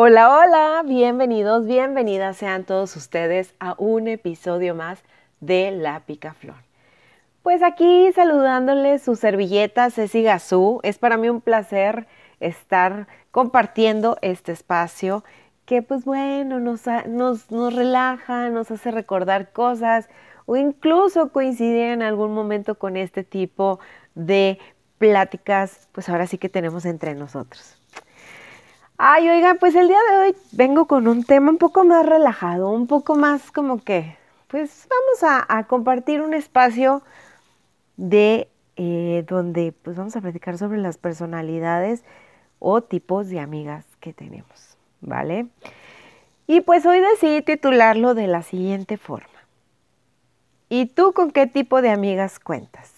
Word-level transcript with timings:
Hola, 0.00 0.32
hola, 0.32 0.84
bienvenidos, 0.86 1.66
bienvenidas 1.66 2.36
sean 2.36 2.62
todos 2.62 2.94
ustedes 2.94 3.52
a 3.58 3.74
un 3.78 4.06
episodio 4.06 4.76
más 4.76 5.02
de 5.40 5.72
La 5.72 5.98
Picaflor. 5.98 6.54
Pues 7.42 7.64
aquí 7.64 8.12
saludándoles 8.14 9.02
su 9.02 9.16
servilleta 9.16 9.90
Ceci 9.90 10.22
Gazú, 10.22 10.78
es 10.84 10.98
para 10.98 11.16
mí 11.16 11.28
un 11.28 11.40
placer 11.40 12.06
estar 12.38 13.08
compartiendo 13.32 14.18
este 14.22 14.52
espacio 14.52 15.24
que 15.66 15.82
pues 15.82 16.04
bueno, 16.04 16.60
nos, 16.60 16.82
nos, 17.08 17.50
nos 17.50 17.74
relaja, 17.74 18.50
nos 18.50 18.70
hace 18.70 18.92
recordar 18.92 19.50
cosas 19.50 20.08
o 20.46 20.54
incluso 20.54 21.32
coincidir 21.32 21.86
en 21.86 22.02
algún 22.02 22.34
momento 22.34 22.76
con 22.76 22.96
este 22.96 23.24
tipo 23.24 23.80
de 24.14 24.60
pláticas, 24.98 25.88
pues 25.90 26.08
ahora 26.08 26.28
sí 26.28 26.38
que 26.38 26.48
tenemos 26.48 26.84
entre 26.84 27.16
nosotros. 27.16 27.77
Ay, 29.00 29.28
oigan, 29.28 29.58
pues 29.58 29.76
el 29.76 29.86
día 29.86 29.98
de 30.10 30.16
hoy 30.18 30.36
vengo 30.50 30.86
con 30.88 31.06
un 31.06 31.22
tema 31.22 31.52
un 31.52 31.58
poco 31.58 31.84
más 31.84 32.04
relajado, 32.04 32.68
un 32.70 32.88
poco 32.88 33.14
más 33.14 33.52
como 33.52 33.78
que, 33.78 34.16
pues 34.48 34.88
vamos 34.90 35.46
a, 35.48 35.64
compartir 35.68 36.20
un 36.20 36.34
espacio 36.34 37.02
de 37.96 38.48
eh, 38.74 39.24
donde 39.28 39.70
pues 39.70 39.96
vamos 39.96 40.16
a 40.16 40.20
platicar 40.20 40.58
sobre 40.58 40.78
las 40.78 40.98
personalidades 40.98 42.02
o 42.58 42.80
tipos 42.80 43.28
de 43.28 43.38
amigas 43.38 43.84
que 44.00 44.12
tenemos, 44.12 44.76
¿vale? 45.00 45.46
Y 46.48 46.62
pues 46.62 46.84
hoy 46.84 46.98
decidí 46.98 47.40
titularlo 47.42 48.14
de 48.14 48.26
la 48.26 48.42
siguiente 48.42 48.96
forma. 48.96 49.28
¿Y 50.68 50.86
tú 50.86 51.12
con 51.12 51.30
qué 51.30 51.46
tipo 51.46 51.82
de 51.82 51.90
amigas 51.90 52.40
cuentas? 52.40 52.97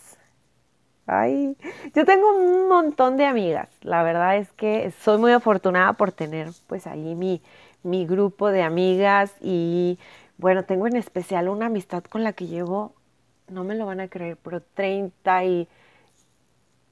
Ay, 1.13 1.57
yo 1.93 2.05
tengo 2.05 2.37
un 2.37 2.69
montón 2.69 3.17
de 3.17 3.27
amigas. 3.27 3.69
La 3.83 4.05
verdad 4.05 4.37
es 4.37 4.53
que 4.53 4.93
soy 5.03 5.19
muy 5.19 5.33
afortunada 5.33 5.95
por 5.95 6.13
tener 6.13 6.51
pues 6.69 6.87
ahí 6.87 7.17
mi, 7.17 7.43
mi 7.83 8.07
grupo 8.07 8.53
de 8.53 8.63
amigas 8.63 9.35
y 9.41 9.99
bueno, 10.39 10.65
tengo 10.65 10.87
en 10.87 10.95
especial 10.95 11.49
una 11.49 11.67
amistad 11.67 12.05
con 12.05 12.23
la 12.23 12.33
que 12.33 12.47
llevo, 12.47 12.95
no 13.49 13.65
me 13.65 13.75
lo 13.75 13.87
van 13.87 13.99
a 13.99 14.07
creer, 14.07 14.37
pero 14.37 14.63
30 14.63 15.45
y 15.47 15.69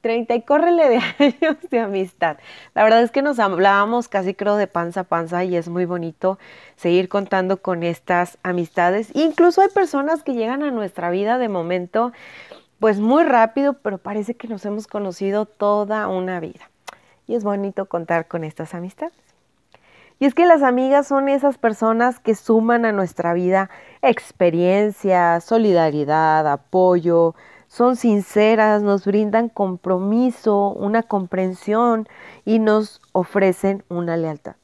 30 0.01 0.35
y 0.35 0.43
córrele 0.43 0.89
de 0.89 0.97
años 1.19 1.57
de 1.71 1.79
amistad. 1.79 2.39
La 2.75 2.83
verdad 2.83 3.03
es 3.03 3.13
que 3.13 3.23
nos 3.23 3.39
hablábamos 3.39 4.09
casi 4.09 4.35
creo 4.35 4.57
de 4.57 4.67
panza 4.67 5.01
a 5.01 5.05
panza 5.05 5.45
y 5.45 5.55
es 5.55 5.69
muy 5.69 5.85
bonito 5.85 6.41
seguir 6.75 7.09
contando 7.09 7.63
con 7.63 7.85
estas 7.85 8.37
amistades. 8.43 9.11
Incluso 9.15 9.61
hay 9.61 9.69
personas 9.69 10.25
que 10.25 10.35
llegan 10.35 10.65
a 10.65 10.73
nuestra 10.73 11.09
vida 11.11 11.39
de 11.39 11.49
momento 11.49 12.13
pues 12.81 13.01
muy 13.01 13.25
rápido, 13.25 13.75
pero 13.75 13.99
parece 13.99 14.35
que 14.35 14.49
nos 14.49 14.65
hemos 14.65 14.87
conocido 14.87 15.47
toda 15.47 16.09
una 16.09 16.41
vida. 16.41 16.71
Y 17.27 17.35
es 17.35 17.45
bonito 17.45 17.87
contar 17.87 18.29
con 18.29 18.45
estas 18.45 18.75
amistades. 18.75 19.15
Y 20.21 20.27
es 20.27 20.35
que 20.35 20.47
las 20.47 20.63
amigas 20.63 21.07
son 21.07 21.29
esas 21.29 21.59
personas 21.59 22.19
que 22.19 22.35
suman 22.35 22.85
a 22.85 22.93
nuestra 22.93 23.35
vida 23.35 23.71
experiencia, 24.03 25.41
solidaridad, 25.41 26.51
apoyo, 26.51 27.35
son 27.69 27.97
sinceras, 27.97 28.83
nos 28.83 29.05
brindan 29.05 29.49
compromiso, 29.49 30.71
una 30.71 31.03
comprensión 31.03 32.09
y 32.45 32.59
nos 32.59 33.01
ofrecen 33.13 33.85
una 33.89 34.17
lealtad. 34.17 34.57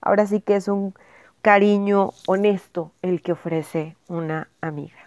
Ahora 0.00 0.26
sí 0.26 0.40
que 0.40 0.56
es 0.56 0.68
un 0.68 0.94
cariño 1.42 2.12
honesto 2.26 2.92
el 3.02 3.20
que 3.20 3.32
ofrece 3.32 3.96
una 4.08 4.48
amiga. 4.60 5.05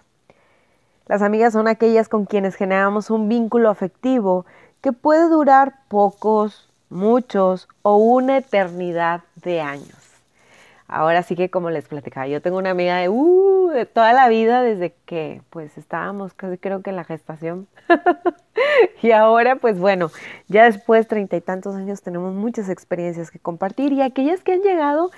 Las 1.10 1.22
amigas 1.22 1.54
son 1.54 1.66
aquellas 1.66 2.08
con 2.08 2.24
quienes 2.24 2.54
generamos 2.54 3.10
un 3.10 3.28
vínculo 3.28 3.68
afectivo 3.68 4.46
que 4.80 4.92
puede 4.92 5.28
durar 5.28 5.74
pocos, 5.88 6.70
muchos 6.88 7.66
o 7.82 7.96
una 7.96 8.36
eternidad 8.36 9.22
de 9.42 9.60
años. 9.60 9.98
Ahora 10.86 11.24
sí 11.24 11.34
que 11.34 11.50
como 11.50 11.70
les 11.70 11.88
platicaba, 11.88 12.28
yo 12.28 12.40
tengo 12.40 12.58
una 12.58 12.70
amiga 12.70 12.98
de, 12.98 13.08
uh, 13.08 13.70
de 13.70 13.86
toda 13.86 14.12
la 14.12 14.28
vida 14.28 14.62
desde 14.62 14.94
que 15.04 15.42
pues 15.50 15.76
estábamos 15.76 16.32
casi 16.32 16.58
creo 16.58 16.80
que 16.80 16.90
en 16.90 16.96
la 16.96 17.02
gestación. 17.02 17.66
y 19.02 19.10
ahora 19.10 19.56
pues 19.56 19.80
bueno, 19.80 20.12
ya 20.46 20.62
después 20.62 21.08
treinta 21.08 21.36
y 21.36 21.40
tantos 21.40 21.74
años 21.74 22.02
tenemos 22.02 22.34
muchas 22.34 22.68
experiencias 22.68 23.32
que 23.32 23.40
compartir 23.40 23.92
y 23.92 24.00
aquellas 24.00 24.44
que 24.44 24.52
han 24.52 24.62
llegado, 24.62 25.10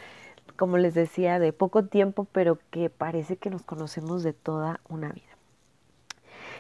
como 0.57 0.79
les 0.79 0.95
decía, 0.95 1.39
de 1.39 1.53
poco 1.53 1.85
tiempo, 1.85 2.27
pero 2.33 2.59
que 2.71 2.89
parece 2.89 3.37
que 3.37 3.51
nos 3.51 3.63
conocemos 3.63 4.23
de 4.23 4.33
toda 4.33 4.81
una 4.89 5.11
vida. 5.11 5.32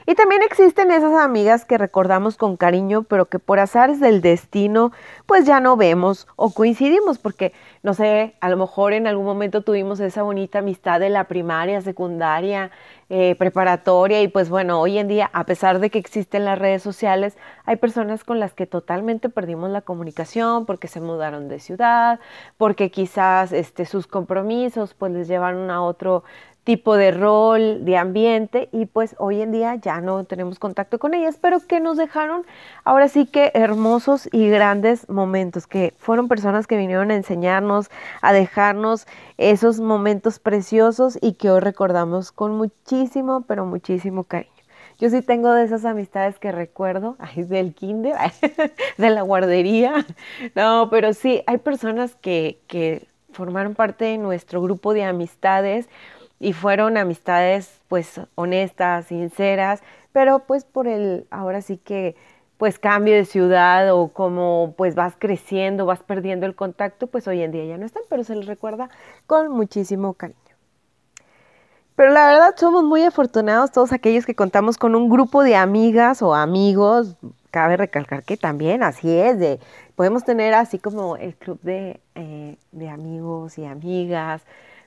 Y 0.06 0.14
también 0.14 0.42
existen 0.42 0.90
esas 0.90 1.14
amigas 1.14 1.64
que 1.64 1.78
recordamos 1.78 2.36
con 2.36 2.56
cariño, 2.56 3.04
pero 3.04 3.26
que 3.26 3.38
por 3.38 3.60
azares 3.60 4.00
del 4.00 4.20
destino, 4.20 4.92
pues 5.26 5.46
ya 5.46 5.60
no 5.60 5.76
vemos 5.76 6.26
o 6.36 6.52
coincidimos, 6.52 7.18
porque, 7.18 7.52
no 7.82 7.94
sé, 7.94 8.34
a 8.41 8.48
lo 8.48 8.56
mejor 8.56 8.92
en 8.92 9.06
algún 9.06 9.24
momento 9.24 9.62
tuvimos 9.62 10.00
esa 10.00 10.22
bonita 10.22 10.58
amistad 10.58 10.98
de 10.98 11.10
la 11.10 11.24
primaria, 11.24 11.80
secundaria, 11.82 12.70
eh, 13.08 13.36
preparatoria, 13.36 14.22
y 14.22 14.28
pues 14.28 14.48
bueno, 14.48 14.80
hoy 14.80 14.98
en 14.98 15.06
día, 15.06 15.30
a 15.32 15.44
pesar 15.44 15.78
de 15.78 15.91
que 15.91 15.98
existen 15.98 16.44
las 16.44 16.58
redes 16.58 16.82
sociales, 16.82 17.36
hay 17.64 17.76
personas 17.76 18.24
con 18.24 18.41
las 18.41 18.54
que 18.54 18.66
totalmente 18.66 19.28
perdimos 19.28 19.70
la 19.70 19.82
comunicación 19.82 20.66
porque 20.66 20.88
se 20.88 21.00
mudaron 21.00 21.48
de 21.48 21.60
ciudad, 21.60 22.20
porque 22.56 22.91
quizás 22.91 23.52
este, 23.52 23.84
sus 23.84 24.06
compromisos 24.06 24.94
pues 24.94 25.12
les 25.12 25.28
llevaron 25.28 25.70
a 25.70 25.82
otro 25.82 26.24
tipo 26.64 26.96
de 26.96 27.10
rol, 27.10 27.84
de 27.84 27.96
ambiente 27.96 28.68
y 28.72 28.86
pues 28.86 29.16
hoy 29.18 29.42
en 29.42 29.50
día 29.50 29.74
ya 29.76 30.00
no 30.00 30.24
tenemos 30.24 30.58
contacto 30.58 30.98
con 30.98 31.14
ellas, 31.14 31.36
pero 31.40 31.58
que 31.60 31.80
nos 31.80 31.96
dejaron 31.96 32.44
ahora 32.84 33.08
sí 33.08 33.26
que 33.26 33.50
hermosos 33.54 34.28
y 34.32 34.48
grandes 34.48 35.08
momentos, 35.08 35.66
que 35.66 35.92
fueron 35.98 36.28
personas 36.28 36.66
que 36.66 36.76
vinieron 36.76 37.10
a 37.10 37.16
enseñarnos, 37.16 37.90
a 38.20 38.32
dejarnos 38.32 39.06
esos 39.38 39.80
momentos 39.80 40.38
preciosos 40.38 41.18
y 41.20 41.34
que 41.34 41.50
hoy 41.50 41.60
recordamos 41.60 42.30
con 42.30 42.56
muchísimo, 42.56 43.42
pero 43.42 43.66
muchísimo 43.66 44.24
cariño. 44.24 44.52
Yo 44.98 45.10
sí 45.10 45.20
tengo 45.20 45.52
de 45.52 45.64
esas 45.64 45.84
amistades 45.84 46.38
que 46.38 46.52
recuerdo, 46.52 47.16
ay, 47.18 47.42
del 47.42 47.74
kinder, 47.74 48.14
de 48.98 49.10
la 49.10 49.22
guardería, 49.22 50.06
no, 50.54 50.88
pero 50.90 51.12
sí, 51.12 51.42
hay 51.48 51.58
personas 51.58 52.14
que, 52.14 52.60
que 52.68 53.08
formaron 53.32 53.74
parte 53.74 54.04
de 54.04 54.18
nuestro 54.18 54.62
grupo 54.62 54.94
de 54.94 55.02
amistades, 55.02 55.88
y 56.42 56.53
fueron 56.54 56.97
amistades 56.97 57.80
pues 57.86 58.20
honestas, 58.34 59.06
sinceras, 59.06 59.80
pero 60.12 60.41
pues 60.41 60.64
por 60.64 60.88
el 60.88 61.25
ahora 61.30 61.62
sí 61.62 61.76
que 61.76 62.16
pues 62.58 62.80
cambio 62.80 63.14
de 63.14 63.25
ciudad 63.25 63.94
o 63.94 64.08
como 64.08 64.75
pues 64.76 64.97
vas 64.97 65.14
creciendo, 65.16 65.86
vas 65.86 66.03
perdiendo 66.03 66.44
el 66.47 66.56
contacto, 66.56 67.06
pues 67.06 67.28
hoy 67.28 67.42
en 67.42 67.53
día 67.53 67.64
ya 67.64 67.78
no 67.78 67.86
están, 67.86 68.03
pero 68.10 68.25
se 68.25 68.34
les 68.34 68.47
recuerda 68.47 68.91
con 69.28 69.53
muchísimo 69.53 70.14
cariño. 70.14 70.41
Pero 71.94 72.10
la 72.10 72.26
verdad 72.26 72.54
somos 72.56 72.82
muy 72.82 73.04
afortunados 73.04 73.70
todos 73.70 73.92
aquellos 73.92 74.26
que 74.26 74.34
contamos 74.34 74.78
con 74.78 74.97
un 74.97 75.09
grupo 75.09 75.44
de 75.44 75.54
amigas 75.54 76.22
o 76.22 76.34
amigos. 76.34 77.16
Cabe 77.53 77.76
recalcar 77.76 78.24
que 78.24 78.36
también 78.36 78.82
así 78.82 79.16
es, 79.16 79.38
de, 79.38 79.60
podemos 79.94 80.24
tener 80.24 80.54
así 80.54 80.80
como 80.80 81.16
el 81.16 81.36
club 81.36 81.60
de, 81.62 82.00
eh, 82.16 82.56
de 82.72 82.88
amigos 82.88 83.59
y 83.59 83.64
amigas, 83.64 84.42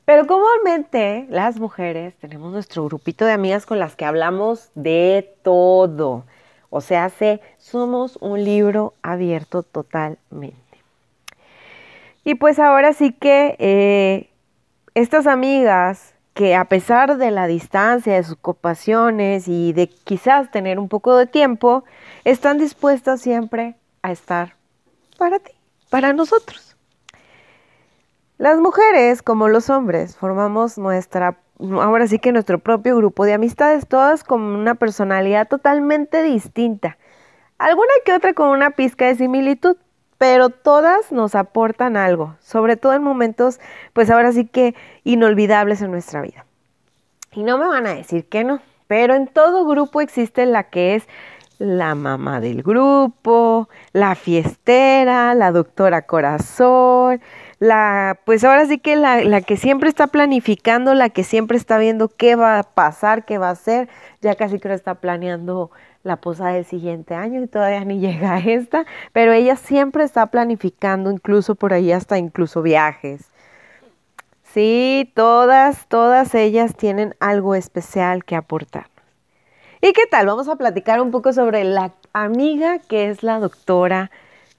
pero 0.05 0.27
comúnmente 0.27 1.25
las 1.29 1.59
mujeres 1.59 2.13
tenemos 2.15 2.51
nuestro 2.53 2.85
grupito 2.85 3.25
de 3.25 3.33
amigas 3.33 3.65
con 3.65 3.79
las 3.79 3.95
que 3.95 4.05
hablamos 4.05 4.69
de 4.75 5.35
todo. 5.43 6.23
O 6.69 6.81
sea, 6.81 7.11
somos 7.57 8.17
un 8.21 8.43
libro 8.43 8.93
abierto 9.01 9.63
totalmente. 9.63 10.55
Y 12.23 12.35
pues 12.35 12.59
ahora 12.59 12.93
sí 12.93 13.13
que 13.13 13.55
eh, 13.59 14.29
estas 14.93 15.27
amigas 15.27 16.13
que 16.35 16.53
a 16.53 16.65
pesar 16.65 17.17
de 17.17 17.31
la 17.31 17.47
distancia, 17.47 18.13
de 18.13 18.23
sus 18.23 18.33
ocupaciones 18.33 19.47
y 19.47 19.71
de 19.71 19.87
quizás 19.87 20.51
tener 20.51 20.79
un 20.79 20.89
poco 20.89 21.15
de 21.15 21.27
tiempo, 21.27 21.85
están 22.25 22.57
dispuestas 22.57 23.21
siempre 23.21 23.75
a 24.01 24.11
estar 24.11 24.55
para 25.17 25.39
ti, 25.39 25.53
para 25.89 26.11
nosotros. 26.11 26.74
Las 28.37 28.57
mujeres, 28.57 29.21
como 29.21 29.47
los 29.47 29.69
hombres, 29.69 30.17
formamos 30.17 30.77
nuestra, 30.77 31.37
ahora 31.59 32.05
sí 32.05 32.19
que 32.19 32.33
nuestro 32.33 32.59
propio 32.59 32.97
grupo 32.97 33.23
de 33.23 33.33
amistades, 33.33 33.87
todas 33.87 34.25
con 34.25 34.41
una 34.41 34.75
personalidad 34.75 35.47
totalmente 35.47 36.21
distinta. 36.21 36.97
Alguna 37.57 37.93
que 38.03 38.11
otra 38.11 38.33
con 38.33 38.49
una 38.49 38.71
pizca 38.71 39.05
de 39.05 39.15
similitud, 39.15 39.77
pero 40.17 40.49
todas 40.49 41.13
nos 41.13 41.33
aportan 41.33 41.95
algo, 41.95 42.35
sobre 42.41 42.75
todo 42.75 42.91
en 42.93 43.03
momentos, 43.03 43.61
pues 43.93 44.09
ahora 44.09 44.33
sí 44.33 44.45
que 44.45 44.75
inolvidables 45.05 45.81
en 45.81 45.91
nuestra 45.91 46.21
vida. 46.21 46.45
Y 47.31 47.43
no 47.43 47.57
me 47.57 47.67
van 47.67 47.87
a 47.87 47.95
decir 47.95 48.27
que 48.27 48.43
no, 48.43 48.59
pero 48.87 49.15
en 49.15 49.27
todo 49.27 49.65
grupo 49.65 50.01
existe 50.01 50.45
la 50.45 50.63
que 50.63 50.95
es 50.95 51.07
la 51.57 51.95
mamá 51.95 52.41
del 52.41 52.63
grupo, 52.63 53.69
la 53.93 54.15
fiestera, 54.15 55.33
la 55.35 55.51
doctora 55.53 56.01
corazón, 56.01 57.21
la, 57.59 58.19
pues 58.25 58.43
ahora 58.43 58.65
sí 58.65 58.79
que 58.79 58.95
la, 58.95 59.23
la, 59.23 59.41
que 59.41 59.57
siempre 59.57 59.89
está 59.89 60.07
planificando, 60.07 60.93
la 60.93 61.09
que 61.09 61.23
siempre 61.23 61.57
está 61.57 61.77
viendo 61.77 62.09
qué 62.09 62.35
va 62.35 62.59
a 62.59 62.63
pasar, 62.63 63.25
qué 63.25 63.37
va 63.37 63.49
a 63.49 63.51
hacer, 63.51 63.89
ya 64.21 64.35
casi 64.35 64.59
creo 64.59 64.75
está 64.75 64.95
planeando 64.95 65.71
la 66.03 66.17
posada 66.17 66.53
del 66.53 66.65
siguiente 66.65 67.15
año 67.15 67.41
y 67.41 67.47
todavía 67.47 67.83
ni 67.83 67.99
llega 67.99 68.35
a 68.35 68.39
esta, 68.39 68.85
pero 69.11 69.33
ella 69.33 69.55
siempre 69.55 70.03
está 70.03 70.27
planificando, 70.27 71.11
incluso 71.11 71.55
por 71.55 71.73
ahí 71.73 71.91
hasta 71.91 72.17
incluso 72.17 72.61
viajes. 72.61 73.31
Sí, 74.53 75.11
todas, 75.15 75.87
todas 75.87 76.33
ellas 76.33 76.75
tienen 76.75 77.13
algo 77.19 77.55
especial 77.55 78.23
que 78.23 78.37
aportarnos. 78.37 78.89
¿Y 79.81 79.91
qué 79.91 80.07
tal? 80.09 80.27
Vamos 80.27 80.47
a 80.47 80.55
platicar 80.55 81.01
un 81.01 81.11
poco 81.11 81.33
sobre 81.33 81.65
la 81.65 81.91
amiga 82.13 82.79
que 82.79 83.09
es 83.09 83.21
la 83.21 83.39
doctora 83.39 84.11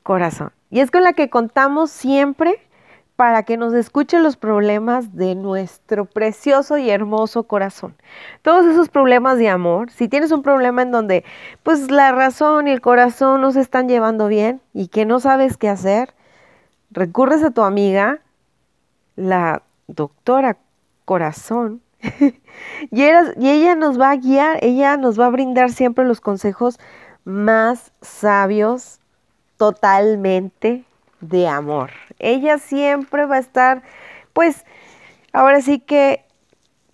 Corazón. 0.02 0.52
Y 0.70 0.80
es 0.80 0.90
con 0.90 1.02
la 1.02 1.14
que 1.14 1.30
contamos 1.30 1.90
siempre 1.90 2.60
para 3.16 3.44
que 3.44 3.56
nos 3.56 3.72
escuche 3.72 4.20
los 4.20 4.36
problemas 4.36 5.16
de 5.16 5.34
nuestro 5.34 6.04
precioso 6.04 6.76
y 6.76 6.90
hermoso 6.90 7.44
corazón. 7.44 7.94
Todos 8.42 8.66
esos 8.66 8.90
problemas 8.90 9.38
de 9.38 9.48
amor, 9.48 9.90
si 9.90 10.06
tienes 10.06 10.30
un 10.32 10.42
problema 10.42 10.82
en 10.82 10.92
donde 10.92 11.24
pues 11.62 11.90
la 11.90 12.12
razón 12.12 12.68
y 12.68 12.72
el 12.72 12.82
corazón 12.82 13.40
no 13.40 13.52
se 13.52 13.60
están 13.60 13.88
llevando 13.88 14.28
bien 14.28 14.60
y 14.74 14.88
que 14.88 15.06
no 15.06 15.18
sabes 15.18 15.56
qué 15.56 15.70
hacer, 15.70 16.14
recurres 16.90 17.42
a 17.42 17.50
tu 17.50 17.62
amiga, 17.62 18.20
la 19.16 19.62
doctora 19.86 20.58
corazón, 21.06 21.80
y, 22.90 23.02
y 23.02 23.48
ella 23.48 23.74
nos 23.74 23.98
va 23.98 24.10
a 24.10 24.16
guiar, 24.16 24.58
ella 24.62 24.98
nos 24.98 25.18
va 25.18 25.26
a 25.26 25.30
brindar 25.30 25.70
siempre 25.70 26.04
los 26.04 26.20
consejos 26.20 26.78
más 27.24 27.92
sabios 28.02 29.00
totalmente 29.56 30.84
de 31.20 31.48
amor. 31.48 31.90
Ella 32.18 32.58
siempre 32.58 33.26
va 33.26 33.36
a 33.36 33.40
estar, 33.40 33.82
pues, 34.32 34.64
ahora 35.32 35.60
sí 35.60 35.80
que 35.80 36.26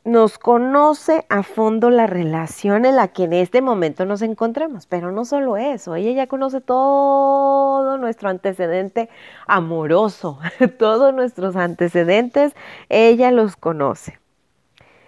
nos 0.04 0.38
conoce 0.38 1.24
a 1.28 1.44
fondo 1.44 1.88
la 1.88 2.08
relación 2.08 2.84
en 2.84 2.96
la 2.96 3.08
que 3.08 3.24
en 3.24 3.32
este 3.32 3.62
momento 3.62 4.04
nos 4.04 4.20
encontramos, 4.22 4.86
pero 4.86 5.12
no 5.12 5.24
solo 5.24 5.56
eso, 5.56 5.94
ella 5.94 6.10
ya 6.10 6.26
conoce 6.26 6.60
todo 6.60 7.98
nuestro 7.98 8.28
antecedente 8.28 9.08
amoroso, 9.46 10.40
todos 10.78 11.14
nuestros 11.14 11.54
antecedentes, 11.54 12.52
ella 12.88 13.30
los 13.30 13.54
conoce. 13.56 14.18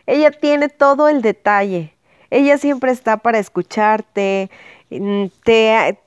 Ella 0.06 0.30
tiene 0.30 0.68
todo 0.68 1.08
el 1.08 1.22
detalle, 1.22 1.96
ella 2.30 2.58
siempre 2.58 2.92
está 2.92 3.16
para 3.16 3.38
escucharte, 3.38 4.50
mm, 4.90 5.24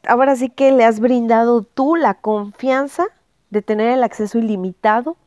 ahora 0.07 0.36
sí 0.38 0.50
que 0.50 0.71
le 0.71 0.86
has 0.86 1.00
brindado 1.01 1.63
tú 1.63 1.95
la 1.98 2.13
confianza 2.13 3.07
de 3.50 3.62
tener 3.62 3.90
el 3.90 4.04
acceso 4.04 4.38
ilimitado 4.38 5.18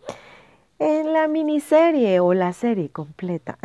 en 0.79 1.13
la 1.13 1.29
miniserie 1.29 2.21
o 2.21 2.35
la 2.35 2.53
serie 2.53 2.89
completa 2.89 3.59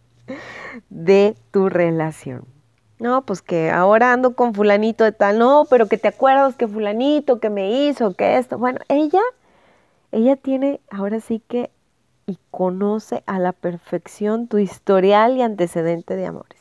de 0.90 1.34
tu 1.50 1.68
relación. 1.68 2.44
No, 2.98 3.22
pues 3.22 3.42
que 3.42 3.70
ahora 3.70 4.12
ando 4.12 4.34
con 4.34 4.54
fulanito 4.54 5.04
de 5.04 5.12
tal, 5.12 5.38
no, 5.38 5.66
pero 5.70 5.86
que 5.86 5.98
te 5.98 6.08
acuerdas 6.08 6.56
que 6.56 6.66
fulanito 6.66 7.38
que 7.38 7.48
me 7.48 7.86
hizo, 7.86 8.14
que 8.14 8.38
esto. 8.38 8.58
Bueno, 8.58 8.80
ella, 8.88 9.20
ella 10.10 10.36
tiene 10.36 10.80
ahora 10.90 11.20
sí 11.20 11.40
que 11.46 11.70
y 12.28 12.38
conoce 12.50 13.24
a 13.26 13.38
la 13.38 13.52
perfección 13.52 14.48
tu 14.48 14.58
historial 14.58 15.36
y 15.38 15.42
antecedente 15.42 16.14
de 16.14 16.26
amores. 16.26 16.60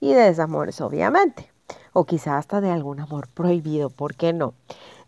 Y 0.00 0.14
de 0.14 0.22
desamores, 0.22 0.80
obviamente. 0.80 1.52
O 1.92 2.06
quizá 2.06 2.38
hasta 2.38 2.62
de 2.62 2.70
algún 2.70 2.98
amor 2.98 3.28
prohibido, 3.28 3.90
¿por 3.90 4.14
qué 4.14 4.32
no? 4.32 4.54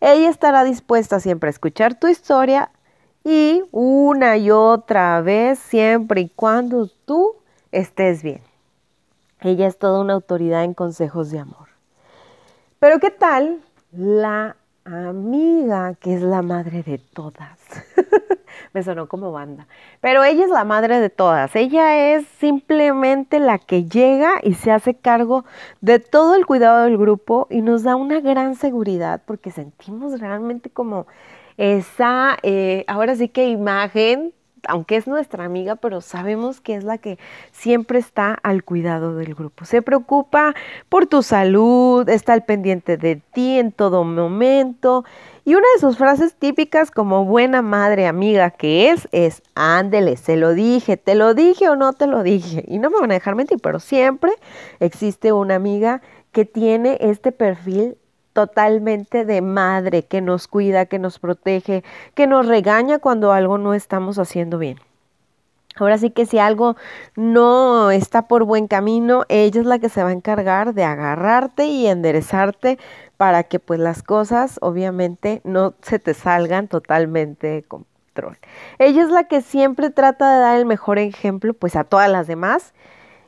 Ella 0.01 0.29
estará 0.29 0.63
dispuesta 0.63 1.19
siempre 1.19 1.47
a 1.47 1.51
escuchar 1.51 1.93
tu 1.93 2.07
historia 2.07 2.71
y 3.23 3.61
una 3.71 4.35
y 4.35 4.49
otra 4.49 5.21
vez, 5.21 5.59
siempre 5.59 6.21
y 6.21 6.29
cuando 6.29 6.87
tú 7.05 7.35
estés 7.71 8.23
bien. 8.23 8.41
Ella 9.41 9.67
es 9.67 9.77
toda 9.77 10.01
una 10.01 10.13
autoridad 10.13 10.63
en 10.63 10.73
consejos 10.73 11.29
de 11.29 11.37
amor. 11.37 11.69
Pero 12.79 12.99
¿qué 12.99 13.11
tal 13.11 13.61
la 13.91 14.57
amiga 14.85 15.93
que 15.93 16.15
es 16.15 16.23
la 16.23 16.41
madre 16.41 16.81
de 16.81 16.97
todas? 16.97 17.59
Me 18.73 18.83
sonó 18.83 19.07
como 19.07 19.31
banda. 19.31 19.67
Pero 19.99 20.23
ella 20.23 20.43
es 20.43 20.49
la 20.49 20.63
madre 20.63 20.99
de 20.99 21.09
todas. 21.09 21.55
Ella 21.55 22.15
es 22.15 22.25
simplemente 22.39 23.39
la 23.39 23.57
que 23.59 23.85
llega 23.85 24.39
y 24.43 24.53
se 24.53 24.71
hace 24.71 24.95
cargo 24.95 25.45
de 25.81 25.99
todo 25.99 26.35
el 26.35 26.45
cuidado 26.45 26.83
del 26.83 26.97
grupo 26.97 27.47
y 27.49 27.61
nos 27.61 27.83
da 27.83 27.95
una 27.95 28.19
gran 28.19 28.55
seguridad 28.55 29.21
porque 29.25 29.51
sentimos 29.51 30.19
realmente 30.19 30.69
como 30.69 31.07
esa, 31.57 32.37
eh, 32.43 32.85
ahora 32.87 33.15
sí 33.15 33.27
que 33.27 33.49
imagen 33.49 34.33
aunque 34.67 34.95
es 34.95 35.07
nuestra 35.07 35.45
amiga, 35.45 35.75
pero 35.75 36.01
sabemos 36.01 36.61
que 36.61 36.75
es 36.75 36.83
la 36.83 36.97
que 36.97 37.17
siempre 37.51 37.99
está 37.99 38.33
al 38.43 38.63
cuidado 38.63 39.15
del 39.15 39.35
grupo. 39.35 39.65
Se 39.65 39.81
preocupa 39.81 40.53
por 40.89 41.07
tu 41.07 41.23
salud, 41.23 42.07
está 42.09 42.33
al 42.33 42.43
pendiente 42.43 42.97
de 42.97 43.17
ti 43.17 43.57
en 43.57 43.71
todo 43.71 44.03
momento. 44.03 45.03
Y 45.43 45.55
una 45.55 45.65
de 45.75 45.81
sus 45.81 45.97
frases 45.97 46.35
típicas 46.35 46.91
como 46.91 47.25
buena 47.25 47.61
madre 47.61 48.07
amiga 48.07 48.51
que 48.51 48.91
es, 48.91 49.07
es, 49.11 49.41
ándele, 49.55 50.17
se 50.17 50.35
lo 50.35 50.53
dije, 50.53 50.97
te 50.97 51.15
lo 51.15 51.33
dije 51.33 51.69
o 51.69 51.75
no 51.75 51.93
te 51.93 52.05
lo 52.07 52.21
dije. 52.21 52.63
Y 52.67 52.77
no 52.77 52.89
me 52.89 52.99
van 52.99 53.11
a 53.11 53.15
dejar 53.15 53.35
mentir, 53.35 53.59
pero 53.61 53.79
siempre 53.79 54.31
existe 54.79 55.31
una 55.33 55.55
amiga 55.55 56.01
que 56.31 56.45
tiene 56.45 56.97
este 57.01 57.31
perfil 57.31 57.97
totalmente 58.33 59.25
de 59.25 59.41
madre 59.41 60.03
que 60.03 60.21
nos 60.21 60.47
cuida, 60.47 60.85
que 60.85 60.99
nos 60.99 61.19
protege, 61.19 61.83
que 62.15 62.27
nos 62.27 62.47
regaña 62.47 62.99
cuando 62.99 63.31
algo 63.31 63.57
no 63.57 63.73
estamos 63.73 64.19
haciendo 64.19 64.57
bien. 64.57 64.79
Ahora 65.77 65.97
sí 65.97 66.09
que 66.09 66.25
si 66.25 66.37
algo 66.37 66.75
no 67.15 67.91
está 67.91 68.27
por 68.27 68.43
buen 68.43 68.67
camino, 68.67 69.23
ella 69.29 69.61
es 69.61 69.65
la 69.65 69.79
que 69.79 69.89
se 69.89 70.03
va 70.03 70.09
a 70.09 70.13
encargar 70.13 70.73
de 70.73 70.83
agarrarte 70.83 71.65
y 71.65 71.87
enderezarte 71.87 72.77
para 73.15 73.43
que 73.43 73.59
pues 73.59 73.79
las 73.79 74.03
cosas 74.03 74.59
obviamente 74.61 75.41
no 75.45 75.73
se 75.81 75.97
te 75.99 76.13
salgan 76.13 76.67
totalmente 76.67 77.47
de 77.47 77.63
control. 77.63 78.37
Ella 78.79 79.03
es 79.03 79.09
la 79.09 79.25
que 79.25 79.41
siempre 79.41 79.89
trata 79.91 80.33
de 80.33 80.41
dar 80.41 80.57
el 80.57 80.65
mejor 80.65 80.99
ejemplo 80.99 81.53
pues 81.53 81.75
a 81.77 81.85
todas 81.85 82.09
las 82.09 82.27
demás 82.27 82.73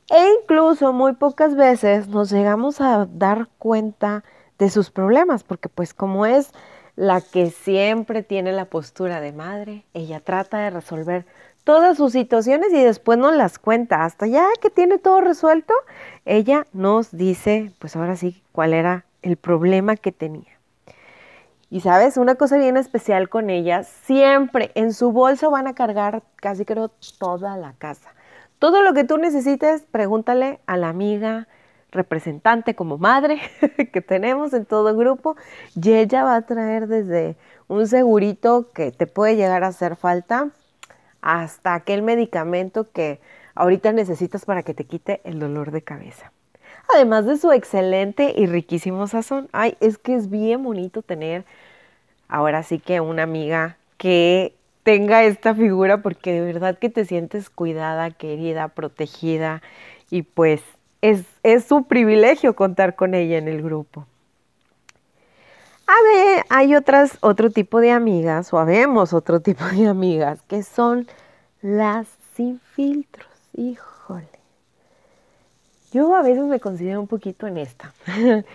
e 0.10 0.34
incluso 0.42 0.92
muy 0.92 1.14
pocas 1.14 1.56
veces 1.56 2.10
nos 2.10 2.30
llegamos 2.30 2.82
a 2.82 3.08
dar 3.10 3.48
cuenta 3.58 4.26
de 4.64 4.70
sus 4.70 4.90
problemas, 4.90 5.44
porque 5.44 5.68
pues 5.68 5.94
como 5.94 6.26
es 6.26 6.52
la 6.96 7.20
que 7.20 7.52
siempre 7.52 8.24
tiene 8.24 8.54
la 8.54 8.66
postura 8.66 9.20
de 9.20 9.34
madre, 9.34 9.84
ella 9.94 10.22
trata 10.22 10.60
de 10.60 10.70
resolver 10.70 11.26
todas 11.66 11.98
sus 11.98 12.14
situaciones 12.14 12.72
y 12.72 12.82
después 12.82 13.18
nos 13.18 13.36
las 13.36 13.60
cuenta. 13.60 14.06
Hasta 14.06 14.26
ya 14.26 14.48
que 14.62 14.70
tiene 14.70 15.00
todo 15.00 15.20
resuelto, 15.20 15.74
ella 16.26 16.66
nos 16.72 17.12
dice, 17.12 17.72
pues 17.80 17.96
ahora 17.96 18.16
sí, 18.16 18.42
cuál 18.54 18.74
era 18.74 19.06
el 19.22 19.36
problema 19.36 19.98
que 19.98 20.12
tenía. 20.12 20.52
Y 21.70 21.82
sabes, 21.82 22.18
una 22.18 22.36
cosa 22.36 22.58
bien 22.58 22.78
especial 22.78 23.28
con 23.28 23.50
ella, 23.50 23.84
siempre 23.84 24.72
en 24.76 24.94
su 24.94 25.12
bolso 25.12 25.52
van 25.52 25.68
a 25.68 25.74
cargar 25.74 26.22
casi 26.36 26.64
creo 26.64 26.92
toda 27.18 27.58
la 27.58 27.74
casa. 27.74 28.14
Todo 28.60 28.82
lo 28.82 28.94
que 28.94 29.04
tú 29.04 29.18
necesites, 29.18 29.84
pregúntale 29.92 30.60
a 30.68 30.78
la 30.78 30.88
amiga, 30.90 31.48
representante 31.94 32.76
como 32.76 32.98
madre 32.98 33.40
que 33.94 34.02
tenemos 34.02 34.54
en 34.54 34.66
todo 34.66 34.96
grupo 34.96 35.36
y 35.76 35.94
ella 35.94 36.24
va 36.24 36.36
a 36.36 36.46
traer 36.46 36.88
desde 36.88 37.36
un 37.68 37.88
segurito 37.88 38.72
que 38.74 38.92
te 38.92 39.08
puede 39.08 39.36
llegar 39.36 39.64
a 39.64 39.68
hacer 39.68 39.96
falta 39.96 40.50
hasta 41.22 41.74
aquel 41.74 42.02
medicamento 42.02 42.92
que 42.92 43.20
ahorita 43.56 43.94
necesitas 43.94 44.46
para 44.46 44.64
que 44.64 44.74
te 44.74 44.84
quite 44.84 45.22
el 45.24 45.40
dolor 45.40 45.72
de 45.72 45.82
cabeza. 45.82 46.32
Además 46.94 47.26
de 47.26 47.38
su 47.38 47.52
excelente 47.52 48.34
y 48.36 48.46
riquísimo 48.46 49.08
sazón. 49.08 49.48
Ay, 49.54 49.78
es 49.80 49.98
que 49.98 50.16
es 50.16 50.30
bien 50.30 50.64
bonito 50.64 51.02
tener 51.02 51.46
ahora 52.28 52.64
sí 52.64 52.80
que 52.80 53.00
una 53.00 53.24
amiga 53.24 53.78
que 53.98 54.54
tenga 54.84 55.24
esta 55.24 55.56
figura 55.56 56.02
porque 56.02 56.34
de 56.34 56.42
verdad 56.42 56.78
que 56.78 56.90
te 56.90 57.06
sientes 57.06 57.50
cuidada, 57.50 58.12
querida, 58.12 58.68
protegida 58.68 59.62
y 60.10 60.24
pues 60.24 60.62
es, 61.04 61.26
es 61.44 61.66
su 61.66 61.84
privilegio 61.84 62.56
contar 62.56 62.96
con 62.96 63.14
ella 63.14 63.38
en 63.38 63.50
el 63.50 63.62
grupo. 63.62 64.08
A 65.86 65.94
ver, 66.08 66.46
hay 66.50 66.76
otras, 66.76 67.18
otro 67.20 67.50
tipo 67.50 67.82
de 67.82 67.92
amigas, 67.92 68.54
o 68.54 68.58
habemos 68.58 69.12
otro 69.12 69.40
tipo 69.42 69.66
de 69.66 69.88
amigas, 69.88 70.42
que 70.48 70.64
son 70.64 71.06
las 71.62 72.08
sin 72.36 72.62
filtros. 72.62 73.28
Híjole. 73.54 74.30
Yo 75.92 76.16
a 76.16 76.24
veces 76.24 76.46
me 76.46 76.62
considero 76.62 77.02
un 77.02 77.08
poquito 77.08 77.48
en 77.48 77.58
esta. 77.58 77.94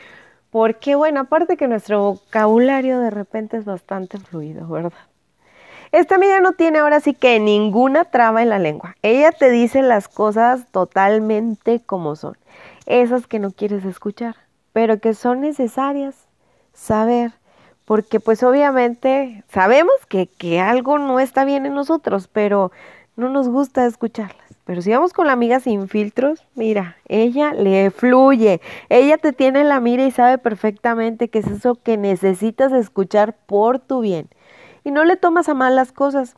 Porque, 0.51 0.95
bueno, 0.95 1.21
aparte 1.21 1.59
que 1.59 1.69
nuestro 1.69 2.01
vocabulario 2.01 2.99
de 3.01 3.11
repente 3.11 3.59
es 3.59 3.67
bastante 3.67 4.19
fluido, 4.19 4.67
¿verdad? 4.67 4.93
Esta 5.91 6.17
amiga 6.17 6.41
no 6.41 6.53
tiene 6.53 6.81
ahora 6.81 7.01
sí 7.01 7.15
que 7.15 7.41
ninguna 7.41 8.05
traba 8.05 8.43
en 8.43 8.51
la 8.51 8.59
lengua. 8.59 8.97
Ella 9.03 9.33
te 9.33 9.51
dice 9.51 9.83
las 9.83 10.09
cosas 10.09 10.67
totalmente 10.71 11.81
como 11.81 12.15
son. 12.15 12.37
Esas 12.87 13.27
que 13.27 13.39
no 13.39 13.51
quieres 13.53 13.85
escuchar, 13.85 14.37
pero 14.73 15.01
que 15.01 15.15
son 15.15 15.41
necesarias 15.41 16.15
saber. 16.75 17.33
Porque 17.87 18.21
pues 18.21 18.43
obviamente 18.43 19.45
sabemos 19.51 19.95
que, 20.09 20.27
que 20.27 20.61
algo 20.61 20.99
no 20.99 21.21
está 21.21 21.47
bien 21.47 21.65
en 21.65 21.75
nosotros, 21.75 22.29
pero 22.31 22.71
no 23.17 23.31
nos 23.31 23.49
gusta 23.49 23.87
escucharlas. 23.87 24.37
Pero 24.65 24.83
si 24.83 24.91
vamos 24.91 25.15
con 25.15 25.27
la 25.27 25.33
amiga 25.33 25.61
sin 25.61 25.89
filtros, 25.89 26.45
mira, 26.55 26.99
ella 27.09 27.55
le 27.55 27.91
fluye, 27.91 28.61
ella 28.91 29.17
te 29.17 29.33
tiene 29.33 29.63
en 29.63 29.71
la 29.71 29.81
mira 29.81 30.05
y 30.05 30.11
sabe 30.11 30.37
perfectamente 30.37 31.29
que 31.29 31.39
es 31.39 31.47
eso 31.47 31.77
que 31.77 31.97
necesitas 31.97 32.73
escuchar 32.73 33.35
por 33.47 33.79
tu 33.79 34.01
bien. 34.03 34.29
Y 34.89 34.91
no 34.91 35.05
le 35.05 35.19
tomas 35.19 35.51
a 35.51 35.55
mal 35.55 35.77
las 35.77 35.93
cosas. 35.93 36.35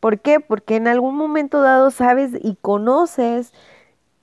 ¿Por 0.00 0.18
qué? 0.18 0.40
Porque 0.40 0.74
en 0.74 0.88
algún 0.88 1.14
momento 1.14 1.62
dado 1.62 1.92
sabes 1.92 2.32
y 2.34 2.56
conoces 2.60 3.52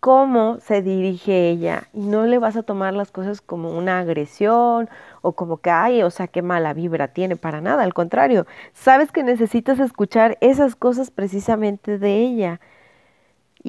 cómo 0.01 0.59
se 0.59 0.81
dirige 0.81 1.49
ella 1.49 1.87
y 1.93 2.01
no 2.01 2.25
le 2.25 2.39
vas 2.39 2.57
a 2.57 2.63
tomar 2.63 2.93
las 2.93 3.09
cosas 3.09 3.39
como 3.39 3.71
una 3.71 3.99
agresión 3.99 4.89
o 5.21 5.31
como 5.31 5.59
que, 5.59 5.69
ay, 5.69 6.03
o 6.03 6.09
sea, 6.09 6.27
qué 6.27 6.41
mala 6.41 6.73
vibra 6.73 7.07
tiene 7.07 7.37
para 7.37 7.61
nada, 7.61 7.83
al 7.83 7.93
contrario, 7.93 8.45
sabes 8.73 9.13
que 9.13 9.23
necesitas 9.23 9.79
escuchar 9.79 10.37
esas 10.41 10.75
cosas 10.75 11.09
precisamente 11.09 11.97
de 11.97 12.17
ella. 12.17 12.59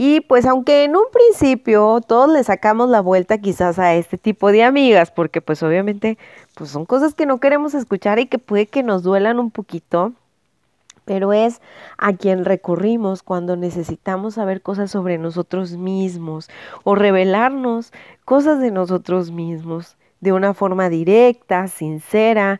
Y 0.02 0.22
pues 0.22 0.46
aunque 0.46 0.84
en 0.84 0.96
un 0.96 1.04
principio 1.12 2.00
todos 2.00 2.32
le 2.32 2.42
sacamos 2.42 2.88
la 2.88 3.02
vuelta 3.02 3.36
quizás 3.36 3.78
a 3.78 3.94
este 3.96 4.16
tipo 4.16 4.50
de 4.50 4.64
amigas, 4.64 5.10
porque 5.10 5.42
pues 5.42 5.62
obviamente 5.62 6.16
pues 6.54 6.70
son 6.70 6.86
cosas 6.86 7.12
que 7.12 7.26
no 7.26 7.38
queremos 7.38 7.74
escuchar 7.74 8.18
y 8.18 8.24
que 8.24 8.38
puede 8.38 8.64
que 8.64 8.82
nos 8.82 9.02
duelan 9.02 9.38
un 9.38 9.50
poquito, 9.50 10.14
pero 11.04 11.34
es 11.34 11.60
a 11.98 12.14
quien 12.14 12.46
recurrimos 12.46 13.22
cuando 13.22 13.56
necesitamos 13.56 14.36
saber 14.36 14.62
cosas 14.62 14.90
sobre 14.90 15.18
nosotros 15.18 15.72
mismos 15.72 16.48
o 16.82 16.94
revelarnos 16.94 17.92
cosas 18.24 18.58
de 18.58 18.70
nosotros 18.70 19.30
mismos 19.30 19.98
de 20.20 20.32
una 20.32 20.54
forma 20.54 20.88
directa, 20.88 21.68
sincera 21.68 22.58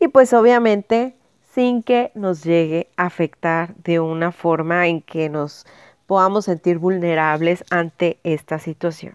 y 0.00 0.08
pues 0.08 0.32
obviamente 0.32 1.14
sin 1.54 1.84
que 1.84 2.10
nos 2.16 2.42
llegue 2.42 2.88
a 2.96 3.06
afectar 3.06 3.76
de 3.76 4.00
una 4.00 4.32
forma 4.32 4.88
en 4.88 5.02
que 5.02 5.28
nos 5.28 5.66
podamos 6.10 6.46
sentir 6.46 6.78
vulnerables 6.78 7.62
ante 7.70 8.18
esta 8.24 8.58
situación. 8.58 9.14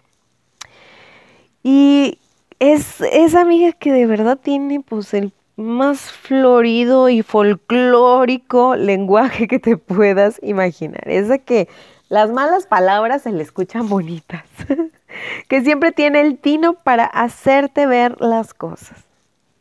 Y 1.62 2.18
es 2.58 3.02
esa 3.02 3.42
amiga 3.42 3.72
que 3.72 3.92
de 3.92 4.06
verdad 4.06 4.38
tiene 4.42 4.80
pues 4.80 5.12
el 5.12 5.34
más 5.56 6.10
florido 6.10 7.10
y 7.10 7.20
folclórico 7.20 8.76
lenguaje 8.76 9.46
que 9.46 9.58
te 9.58 9.76
puedas 9.76 10.40
imaginar. 10.42 11.06
Es 11.06 11.28
de 11.28 11.40
que 11.40 11.68
las 12.08 12.32
malas 12.32 12.66
palabras 12.66 13.24
se 13.24 13.32
le 13.32 13.42
escuchan 13.42 13.90
bonitas, 13.90 14.46
que 15.48 15.60
siempre 15.60 15.92
tiene 15.92 16.22
el 16.22 16.38
tino 16.38 16.76
para 16.82 17.04
hacerte 17.04 17.84
ver 17.84 18.18
las 18.22 18.54
cosas. 18.54 19.05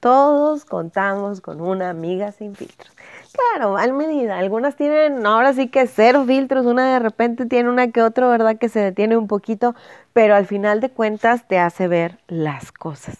Todos 0.06 0.66
contamos 0.66 1.42
con 1.42 1.62
una 1.62 1.90
amiga 1.90 2.32
sin 2.32 2.54
filtros. 2.54 2.94
Claro, 3.32 3.76
al 3.76 3.92
medida. 3.92 4.38
Algunas 4.38 4.76
tienen 4.76 5.26
ahora 5.26 5.52
sí 5.54 5.68
que 5.68 5.88
cero 5.88 6.26
filtros, 6.28 6.68
una 6.68 6.94
de 6.94 7.00
repente 7.00 7.48
tiene 7.48 7.70
una 7.70 7.90
que 7.90 8.04
otra, 8.04 8.28
¿verdad? 8.28 8.60
Que 8.60 8.70
se 8.70 8.82
detiene 8.82 9.18
un 9.18 9.28
poquito, 9.28 9.74
pero 10.14 10.36
al 10.36 10.46
final 10.46 10.80
de 10.80 10.92
cuentas 10.92 11.48
te 11.48 11.58
hace 11.58 11.88
ver 11.88 12.20
las 12.28 12.72
cosas. 12.72 13.18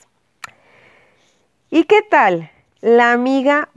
¿Y 1.72 1.86
qué 1.86 2.04
tal? 2.04 2.52
La 2.82 3.14
amiga 3.14 3.70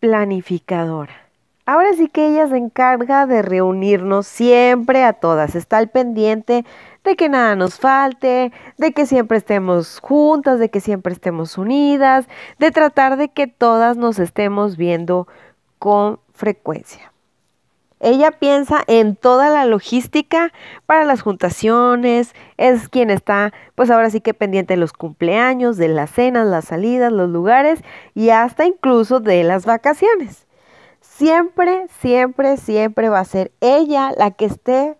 planificadora. 0.00 1.25
Ahora 1.68 1.92
sí 1.94 2.06
que 2.06 2.28
ella 2.28 2.46
se 2.46 2.56
encarga 2.56 3.26
de 3.26 3.42
reunirnos 3.42 4.28
siempre 4.28 5.02
a 5.02 5.14
todas. 5.14 5.56
Está 5.56 5.78
al 5.78 5.88
pendiente 5.88 6.64
de 7.02 7.16
que 7.16 7.28
nada 7.28 7.56
nos 7.56 7.80
falte, 7.80 8.52
de 8.78 8.92
que 8.92 9.04
siempre 9.04 9.36
estemos 9.36 9.98
juntas, 9.98 10.60
de 10.60 10.70
que 10.70 10.80
siempre 10.80 11.12
estemos 11.12 11.58
unidas, 11.58 12.28
de 12.60 12.70
tratar 12.70 13.16
de 13.16 13.30
que 13.30 13.48
todas 13.48 13.96
nos 13.96 14.20
estemos 14.20 14.76
viendo 14.76 15.26
con 15.80 16.20
frecuencia. 16.34 17.12
Ella 17.98 18.30
piensa 18.30 18.84
en 18.86 19.16
toda 19.16 19.50
la 19.50 19.64
logística 19.64 20.52
para 20.84 21.04
las 21.04 21.22
juntaciones, 21.22 22.32
es 22.58 22.88
quien 22.88 23.10
está, 23.10 23.52
pues 23.74 23.90
ahora 23.90 24.10
sí 24.10 24.20
que 24.20 24.34
pendiente 24.34 24.74
de 24.74 24.80
los 24.80 24.92
cumpleaños, 24.92 25.78
de 25.78 25.88
las 25.88 26.10
cenas, 26.10 26.46
las 26.46 26.66
salidas, 26.66 27.10
los 27.10 27.28
lugares 27.28 27.82
y 28.14 28.30
hasta 28.30 28.66
incluso 28.66 29.18
de 29.18 29.42
las 29.42 29.66
vacaciones. 29.66 30.45
Siempre, 31.16 31.86
siempre, 32.00 32.58
siempre 32.58 33.08
va 33.08 33.20
a 33.20 33.24
ser 33.24 33.50
ella 33.62 34.12
la 34.18 34.32
que 34.32 34.44
esté 34.44 34.98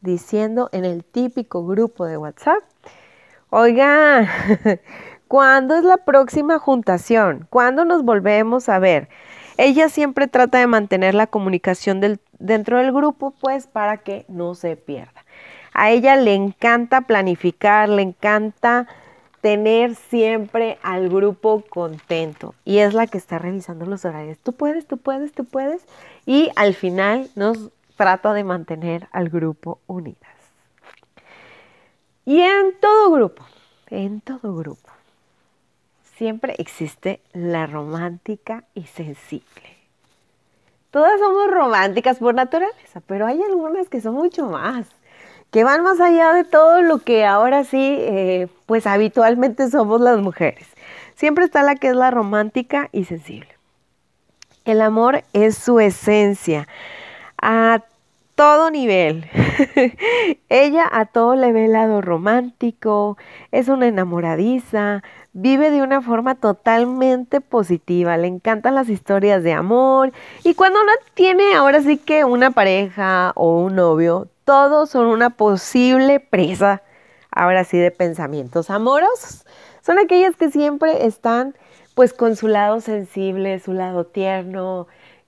diciendo 0.00 0.70
en 0.72 0.86
el 0.86 1.04
típico 1.04 1.66
grupo 1.66 2.06
de 2.06 2.16
WhatsApp, 2.16 2.62
oiga, 3.50 4.26
¿cuándo 5.28 5.76
es 5.76 5.84
la 5.84 5.98
próxima 5.98 6.58
juntación? 6.58 7.46
¿Cuándo 7.50 7.84
nos 7.84 8.02
volvemos 8.02 8.70
a 8.70 8.78
ver? 8.78 9.10
Ella 9.58 9.90
siempre 9.90 10.26
trata 10.26 10.56
de 10.56 10.66
mantener 10.66 11.14
la 11.14 11.26
comunicación 11.26 12.00
dentro 12.38 12.78
del 12.78 12.90
grupo, 12.90 13.34
pues 13.38 13.66
para 13.66 13.98
que 13.98 14.24
no 14.28 14.54
se 14.54 14.74
pierda. 14.76 15.26
A 15.74 15.90
ella 15.90 16.16
le 16.16 16.32
encanta 16.32 17.02
planificar, 17.02 17.90
le 17.90 18.00
encanta 18.00 18.86
tener 19.40 19.94
siempre 19.94 20.78
al 20.82 21.08
grupo 21.08 21.62
contento 21.68 22.54
y 22.64 22.78
es 22.78 22.94
la 22.94 23.06
que 23.06 23.18
está 23.18 23.38
revisando 23.38 23.86
los 23.86 24.04
horarios. 24.04 24.38
Tú 24.38 24.52
puedes, 24.52 24.86
tú 24.86 24.98
puedes, 24.98 25.32
tú 25.32 25.44
puedes 25.44 25.82
y 26.26 26.50
al 26.56 26.74
final 26.74 27.30
nos 27.34 27.70
trata 27.96 28.32
de 28.32 28.44
mantener 28.44 29.08
al 29.12 29.28
grupo 29.28 29.80
unidas. 29.86 30.32
Y 32.24 32.40
en 32.40 32.78
todo 32.80 33.10
grupo, 33.10 33.44
en 33.88 34.20
todo 34.20 34.54
grupo, 34.54 34.90
siempre 36.16 36.54
existe 36.58 37.22
la 37.32 37.66
romántica 37.66 38.64
y 38.74 38.84
sensible. 38.84 39.78
Todas 40.90 41.20
somos 41.20 41.50
románticas 41.50 42.18
por 42.18 42.34
naturaleza, 42.34 43.00
pero 43.06 43.26
hay 43.26 43.42
algunas 43.42 43.88
que 43.88 44.00
son 44.00 44.14
mucho 44.14 44.46
más, 44.46 44.88
que 45.50 45.64
van 45.64 45.82
más 45.82 46.00
allá 46.00 46.32
de 46.32 46.44
todo 46.44 46.82
lo 46.82 46.98
que 46.98 47.24
ahora 47.24 47.64
sí, 47.64 47.96
eh, 48.00 48.48
pues 48.66 48.86
habitualmente 48.86 49.70
somos 49.70 50.00
las 50.00 50.18
mujeres. 50.18 50.66
Siempre 51.14 51.44
está 51.44 51.62
la 51.62 51.74
que 51.74 51.88
es 51.88 51.96
la 51.96 52.10
romántica 52.10 52.88
y 52.92 53.04
sensible. 53.04 53.48
El 54.64 54.82
amor 54.82 55.24
es 55.32 55.56
su 55.56 55.80
esencia 55.80 56.68
a 57.40 57.82
todo 58.34 58.70
nivel. 58.70 59.26
Ella 60.48 60.88
a 60.92 61.06
todo 61.06 61.34
le 61.34 61.50
ve 61.50 61.64
el 61.64 61.72
lado 61.72 62.02
romántico, 62.02 63.18
es 63.50 63.66
una 63.66 63.88
enamoradiza, 63.88 65.02
vive 65.32 65.72
de 65.72 65.82
una 65.82 66.02
forma 66.02 66.36
totalmente 66.36 67.40
positiva, 67.40 68.16
le 68.16 68.28
encantan 68.28 68.76
las 68.76 68.88
historias 68.88 69.42
de 69.42 69.54
amor 69.54 70.12
y 70.44 70.54
cuando 70.54 70.82
no 70.84 70.92
tiene 71.14 71.54
ahora 71.54 71.80
sí 71.82 71.96
que 71.96 72.24
una 72.24 72.52
pareja 72.52 73.32
o 73.34 73.58
un 73.58 73.74
novio, 73.74 74.28
todos 74.48 74.88
son 74.88 75.08
una 75.08 75.28
posible 75.28 76.20
presa, 76.20 76.80
ahora 77.30 77.64
sí, 77.64 77.76
de 77.76 77.90
pensamientos 77.90 78.70
amorosos. 78.70 79.44
Son 79.82 79.98
aquellas 79.98 80.36
que 80.36 80.50
siempre 80.50 81.04
están 81.04 81.54
pues 81.94 82.14
con 82.14 82.34
su 82.34 82.48
lado 82.48 82.80
sensible, 82.80 83.58
su 83.58 83.74
lado 83.74 84.06
tierno, 84.06 84.86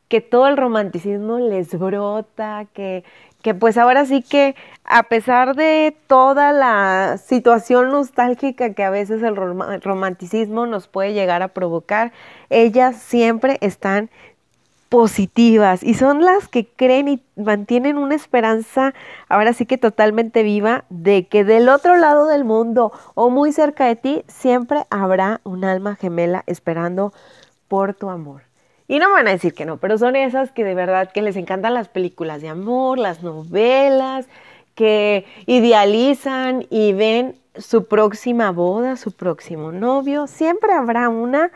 que 0.09 0.23
todo 0.23 0.47
el 0.47 0.57
romanticismo 0.57 1.39
les 1.39 1.79
brota, 1.79 2.65
que 2.73 3.05
que 3.43 3.55
pues 3.55 3.79
ahora 3.79 4.05
sí 4.05 4.23
que 4.23 4.55
a 4.85 5.05
pesar 5.05 5.55
de 5.57 5.97
toda 6.07 6.53
la 6.53 7.19
situación 7.19 7.91
nostálgica 7.91 8.75
que 8.75 8.85
a 8.85 8.91
veces 8.91 9.23
el 9.23 9.37
romanticismo 9.37 10.67
nos 10.67 10.89
puede 10.89 11.15
llegar 11.15 11.43
a 11.43 11.49
provocar, 11.49 12.13
ellas 12.51 12.97
siempre 12.97 13.59
están 13.61 14.11
positivas 14.91 15.85
y 15.85 15.95
son 15.95 16.25
las 16.25 16.49
que 16.49 16.67
creen 16.67 17.09
y 17.09 17.23
mantienen 17.37 17.97
una 17.97 18.17
esperanza 18.17 18.93
ahora 19.29 19.53
sí 19.53 19.65
que 19.65 19.79
totalmente 19.79 20.43
viva 20.43 20.85
de 20.91 21.29
que 21.29 21.45
del 21.45 21.69
otro 21.69 21.97
lado 21.97 22.27
del 22.27 22.45
mundo 22.45 22.93
o 23.15 23.31
muy 23.31 23.53
cerca 23.53 23.87
de 23.87 23.95
ti 23.95 24.25
siempre 24.27 24.85
habrá 24.91 25.41
un 25.45 25.65
alma 25.65 25.95
gemela 25.95 26.43
esperando 26.47 27.15
por 27.69 27.95
tu 27.95 28.11
amor. 28.11 28.43
Y 28.89 28.99
no 28.99 29.07
me 29.09 29.15
van 29.15 29.29
a 29.29 29.31
decir 29.31 29.55
que 29.55 29.65
no, 29.65 29.77
pero 29.77 29.97
son 29.97 30.17
esas 30.17 30.51
que 30.51 30.65
de 30.65 30.75
verdad 30.75 31.13
que 31.13 31.23
les 31.23 31.37
encantan 31.37 31.73
las 31.73 31.89
películas 31.89 32.43
de 32.43 32.49
amor, 32.49 32.99
las 32.99 33.23
novelas, 33.23 34.27
que 34.75 35.25
idealizan 35.47 36.67
y 36.69 36.93
ven 36.95 37.37
su 37.57 37.87
próxima 37.87 38.51
boda, 38.51 38.97
su 38.97 39.13
próximo 39.13 39.71
novio. 39.71 40.27
Siempre 40.27 40.73
habrá 40.73 41.09
una 41.09 41.53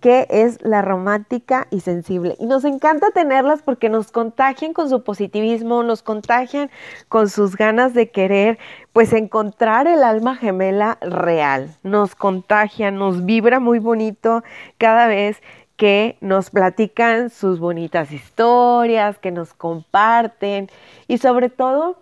que 0.00 0.26
es 0.30 0.62
la 0.62 0.82
romántica 0.82 1.66
y 1.70 1.80
sensible. 1.80 2.36
Y 2.40 2.46
nos 2.46 2.64
encanta 2.64 3.10
tenerlas 3.10 3.62
porque 3.62 3.88
nos 3.88 4.10
contagian 4.10 4.72
con 4.72 4.88
su 4.88 5.04
positivismo, 5.04 5.82
nos 5.82 6.02
contagian 6.02 6.70
con 7.08 7.28
sus 7.28 7.56
ganas 7.56 7.94
de 7.94 8.10
querer, 8.10 8.58
pues 8.92 9.12
encontrar 9.12 9.86
el 9.86 10.02
alma 10.02 10.36
gemela 10.36 10.98
real. 11.02 11.76
Nos 11.82 12.14
contagia, 12.14 12.90
nos 12.90 13.26
vibra 13.26 13.60
muy 13.60 13.78
bonito 13.78 14.42
cada 14.78 15.06
vez 15.06 15.42
que 15.76 16.16
nos 16.20 16.50
platican 16.50 17.30
sus 17.30 17.58
bonitas 17.58 18.12
historias, 18.12 19.18
que 19.18 19.30
nos 19.30 19.54
comparten 19.54 20.68
y 21.08 21.18
sobre 21.18 21.48
todo 21.48 21.98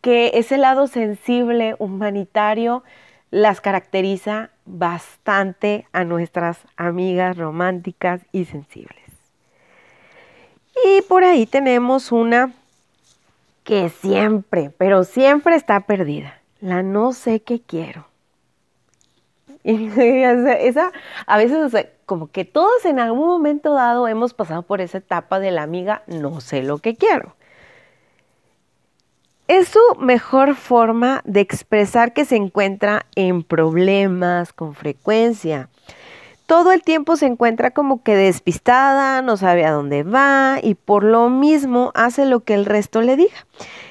que 0.00 0.30
ese 0.34 0.58
lado 0.58 0.86
sensible, 0.86 1.76
humanitario, 1.78 2.84
las 3.30 3.60
caracteriza 3.60 4.50
bastante 4.64 5.86
a 5.92 6.04
nuestras 6.04 6.58
amigas 6.76 7.36
románticas 7.36 8.22
y 8.32 8.46
sensibles. 8.46 9.04
Y 10.84 11.02
por 11.02 11.24
ahí 11.24 11.46
tenemos 11.46 12.12
una 12.12 12.52
que 13.64 13.90
siempre, 13.90 14.70
pero 14.78 15.04
siempre 15.04 15.56
está 15.56 15.80
perdida. 15.80 16.40
La 16.60 16.82
no 16.82 17.12
sé 17.12 17.40
qué 17.40 17.60
quiero. 17.60 18.06
esa, 19.64 20.92
a 21.26 21.36
veces, 21.36 21.86
como 22.06 22.28
que 22.28 22.44
todos 22.44 22.84
en 22.84 22.98
algún 22.98 23.26
momento 23.26 23.74
dado 23.74 24.08
hemos 24.08 24.32
pasado 24.32 24.62
por 24.62 24.80
esa 24.80 24.98
etapa 24.98 25.40
de 25.40 25.50
la 25.50 25.62
amiga, 25.62 26.02
no 26.06 26.40
sé 26.40 26.62
lo 26.62 26.78
que 26.78 26.96
quiero. 26.96 27.34
Es 29.48 29.68
su 29.68 29.80
mejor 29.98 30.54
forma 30.54 31.22
de 31.24 31.40
expresar 31.40 32.12
que 32.12 32.26
se 32.26 32.36
encuentra 32.36 33.06
en 33.14 33.42
problemas 33.42 34.52
con 34.52 34.74
frecuencia. 34.74 35.70
Todo 36.44 36.70
el 36.70 36.82
tiempo 36.82 37.16
se 37.16 37.24
encuentra 37.24 37.70
como 37.70 38.02
que 38.02 38.14
despistada, 38.14 39.22
no 39.22 39.38
sabe 39.38 39.64
a 39.64 39.72
dónde 39.72 40.02
va 40.02 40.58
y 40.62 40.74
por 40.74 41.02
lo 41.02 41.30
mismo 41.30 41.92
hace 41.94 42.26
lo 42.26 42.40
que 42.40 42.52
el 42.52 42.66
resto 42.66 43.00
le 43.00 43.16
diga 43.16 43.46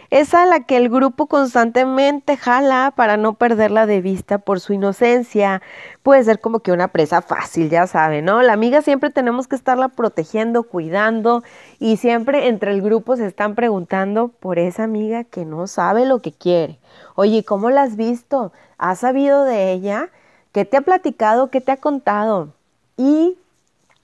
es 0.09 0.33
a 0.33 0.45
la 0.45 0.61
que 0.61 0.77
el 0.77 0.89
grupo 0.89 1.27
constantemente 1.27 2.37
jala 2.37 2.93
para 2.95 3.17
no 3.17 3.33
perderla 3.33 3.85
de 3.85 4.01
vista 4.01 4.37
por 4.37 4.59
su 4.59 4.73
inocencia. 4.73 5.61
Puede 6.03 6.23
ser 6.23 6.39
como 6.39 6.59
que 6.59 6.71
una 6.71 6.87
presa 6.89 7.21
fácil, 7.21 7.69
ya 7.69 7.87
sabe, 7.87 8.21
¿no? 8.21 8.41
La 8.41 8.53
amiga 8.53 8.81
siempre 8.81 9.09
tenemos 9.09 9.47
que 9.47 9.55
estarla 9.55 9.89
protegiendo, 9.89 10.63
cuidando 10.63 11.43
y 11.79 11.97
siempre 11.97 12.47
entre 12.47 12.71
el 12.71 12.81
grupo 12.81 13.15
se 13.15 13.25
están 13.25 13.55
preguntando 13.55 14.29
por 14.29 14.59
esa 14.59 14.83
amiga 14.83 15.23
que 15.23 15.45
no 15.45 15.67
sabe 15.67 16.05
lo 16.05 16.21
que 16.21 16.31
quiere. 16.31 16.79
Oye, 17.15 17.43
¿cómo 17.43 17.69
la 17.69 17.83
has 17.83 17.95
visto? 17.95 18.53
¿Has 18.77 18.99
sabido 18.99 19.43
de 19.43 19.71
ella? 19.71 20.09
¿Qué 20.51 20.65
te 20.65 20.77
ha 20.77 20.81
platicado? 20.81 21.49
¿Qué 21.49 21.61
te 21.61 21.71
ha 21.71 21.77
contado? 21.77 22.53
Y 22.95 23.37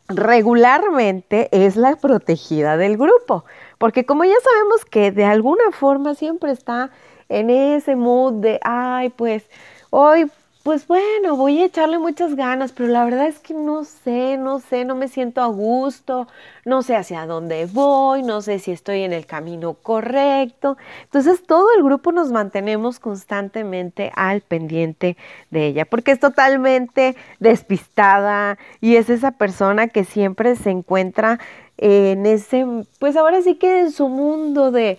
regularmente 0.08 1.50
es 1.52 1.76
la 1.76 1.96
protegida 1.96 2.78
del 2.78 2.98
grupo. 2.98 3.46
Porque 3.78 4.06
como 4.06 4.24
ya 4.24 4.36
sabemos 4.44 4.86
que 4.86 5.12
de 5.12 5.26
alguna 5.26 5.72
forma 5.72 6.16
siempre 6.16 6.52
está 6.52 6.92
en 7.30 7.50
ese 7.50 7.96
mood 7.96 8.34
de, 8.34 8.60
ay, 8.64 9.10
pues 9.10 9.50
hoy, 9.90 10.30
pues 10.64 10.88
bueno, 10.88 11.36
voy 11.36 11.62
a 11.62 11.66
echarle 11.66 12.00
muchas 12.00 12.36
ganas, 12.36 12.72
pero 12.72 12.88
la 12.88 13.04
verdad 13.04 13.28
es 13.28 13.40
que 13.40 13.54
no 13.54 13.84
sé, 13.84 14.38
no 14.38 14.62
sé, 14.62 14.86
no 14.86 14.96
me 14.96 15.10
siento 15.10 15.42
a 15.42 15.48
gusto, 15.48 16.30
no 16.64 16.84
sé 16.84 16.96
hacia 16.96 17.26
dónde 17.26 17.66
voy, 17.66 18.24
no 18.24 18.42
sé 18.42 18.60
si 18.60 18.72
estoy 18.72 19.02
en 19.02 19.12
el 19.12 19.26
camino 19.26 19.74
correcto. 19.74 20.78
Entonces 21.04 21.46
todo 21.46 21.68
el 21.76 21.84
grupo 21.84 22.14
nos 22.14 22.32
mantenemos 22.32 23.00
constantemente 23.00 24.14
al 24.16 24.40
pendiente 24.40 25.18
de 25.52 25.68
ella, 25.68 25.84
porque 25.84 26.12
es 26.12 26.22
totalmente 26.22 27.18
despistada 27.40 28.58
y 28.80 28.96
es 28.96 29.10
esa 29.10 29.32
persona 29.32 29.90
que 29.90 30.06
siempre 30.06 30.56
se 30.56 30.70
encuentra 30.70 31.40
en 31.78 32.26
ese, 32.26 32.66
pues 33.00 33.18
ahora 33.18 33.42
sí 33.42 33.56
que 33.56 33.82
en 33.82 33.92
su 33.92 34.08
mundo 34.08 34.72
de, 34.72 34.98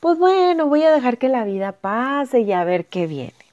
pues 0.00 0.18
bueno, 0.18 0.66
voy 0.66 0.82
a 0.82 0.92
dejar 0.92 1.16
que 1.16 1.28
la 1.30 1.44
vida 1.44 1.72
pase 1.72 2.40
y 2.40 2.52
a 2.52 2.64
ver 2.64 2.84
qué 2.84 3.06
viene. 3.06 3.47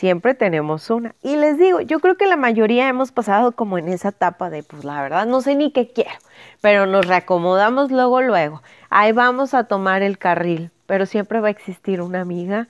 Siempre 0.00 0.34
tenemos 0.34 0.88
una. 0.88 1.14
Y 1.20 1.36
les 1.36 1.58
digo, 1.58 1.82
yo 1.82 2.00
creo 2.00 2.16
que 2.16 2.24
la 2.24 2.36
mayoría 2.36 2.88
hemos 2.88 3.12
pasado 3.12 3.52
como 3.52 3.76
en 3.76 3.86
esa 3.86 4.08
etapa 4.08 4.48
de, 4.48 4.62
pues 4.62 4.82
la 4.82 5.02
verdad 5.02 5.26
no 5.26 5.42
sé 5.42 5.54
ni 5.56 5.72
qué 5.72 5.92
quiero, 5.92 6.18
pero 6.62 6.86
nos 6.86 7.06
reacomodamos 7.06 7.90
luego, 7.90 8.22
luego. 8.22 8.62
Ahí 8.88 9.12
vamos 9.12 9.52
a 9.52 9.64
tomar 9.64 10.00
el 10.00 10.16
carril, 10.16 10.70
pero 10.86 11.04
siempre 11.04 11.40
va 11.40 11.48
a 11.48 11.50
existir 11.50 12.00
una 12.00 12.22
amiga 12.22 12.66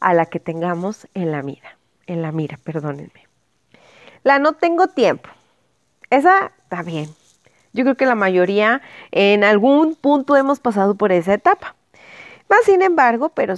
a 0.00 0.14
la 0.14 0.26
que 0.26 0.40
tengamos 0.40 1.06
en 1.14 1.30
la 1.30 1.44
mira, 1.44 1.78
en 2.08 2.22
la 2.22 2.32
mira, 2.32 2.58
perdónenme. 2.64 3.28
La 4.24 4.40
no 4.40 4.54
tengo 4.54 4.88
tiempo. 4.88 5.30
Esa 6.10 6.50
está 6.64 6.82
bien, 6.82 7.08
yo 7.72 7.84
creo 7.84 7.96
que 7.96 8.04
la 8.04 8.16
mayoría 8.16 8.82
en 9.12 9.44
algún 9.44 9.94
punto 9.94 10.36
hemos 10.36 10.58
pasado 10.58 10.96
por 10.96 11.12
esa 11.12 11.34
etapa. 11.34 11.76
Más 12.48 12.64
sin 12.64 12.82
embargo, 12.82 13.28
pero 13.28 13.54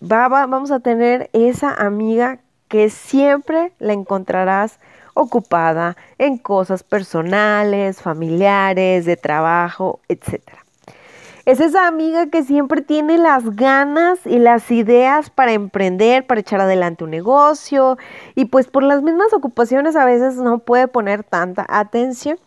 vamos 0.00 0.70
a 0.70 0.78
tener 0.78 1.30
esa 1.32 1.74
amiga 1.74 2.38
que 2.68 2.90
siempre 2.90 3.72
la 3.78 3.92
encontrarás 3.92 4.78
ocupada 5.14 5.96
en 6.18 6.38
cosas 6.38 6.82
personales, 6.82 8.02
familiares, 8.02 9.04
de 9.04 9.16
trabajo, 9.16 10.00
etc. 10.08 10.42
Es 11.46 11.60
esa 11.60 11.86
amiga 11.86 12.28
que 12.28 12.42
siempre 12.42 12.80
tiene 12.80 13.18
las 13.18 13.54
ganas 13.54 14.18
y 14.24 14.38
las 14.38 14.70
ideas 14.70 15.28
para 15.28 15.52
emprender, 15.52 16.26
para 16.26 16.40
echar 16.40 16.62
adelante 16.62 17.04
un 17.04 17.10
negocio 17.10 17.98
y 18.34 18.46
pues 18.46 18.66
por 18.66 18.82
las 18.82 19.02
mismas 19.02 19.32
ocupaciones 19.34 19.94
a 19.94 20.06
veces 20.06 20.36
no 20.36 20.60
puede 20.60 20.88
poner 20.88 21.22
tanta 21.22 21.66
atención. 21.68 22.38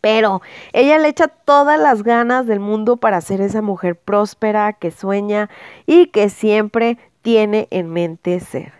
Pero 0.00 0.40
ella 0.72 0.98
le 0.98 1.08
echa 1.08 1.28
todas 1.28 1.78
las 1.78 2.04
ganas 2.04 2.46
del 2.46 2.60
mundo 2.60 2.96
para 2.96 3.20
ser 3.20 3.40
esa 3.40 3.60
mujer 3.60 3.96
próspera 3.96 4.72
que 4.72 4.92
sueña 4.92 5.50
y 5.84 6.06
que 6.06 6.30
siempre 6.30 6.96
tiene 7.22 7.66
en 7.70 7.90
mente 7.92 8.38
ser. 8.40 8.79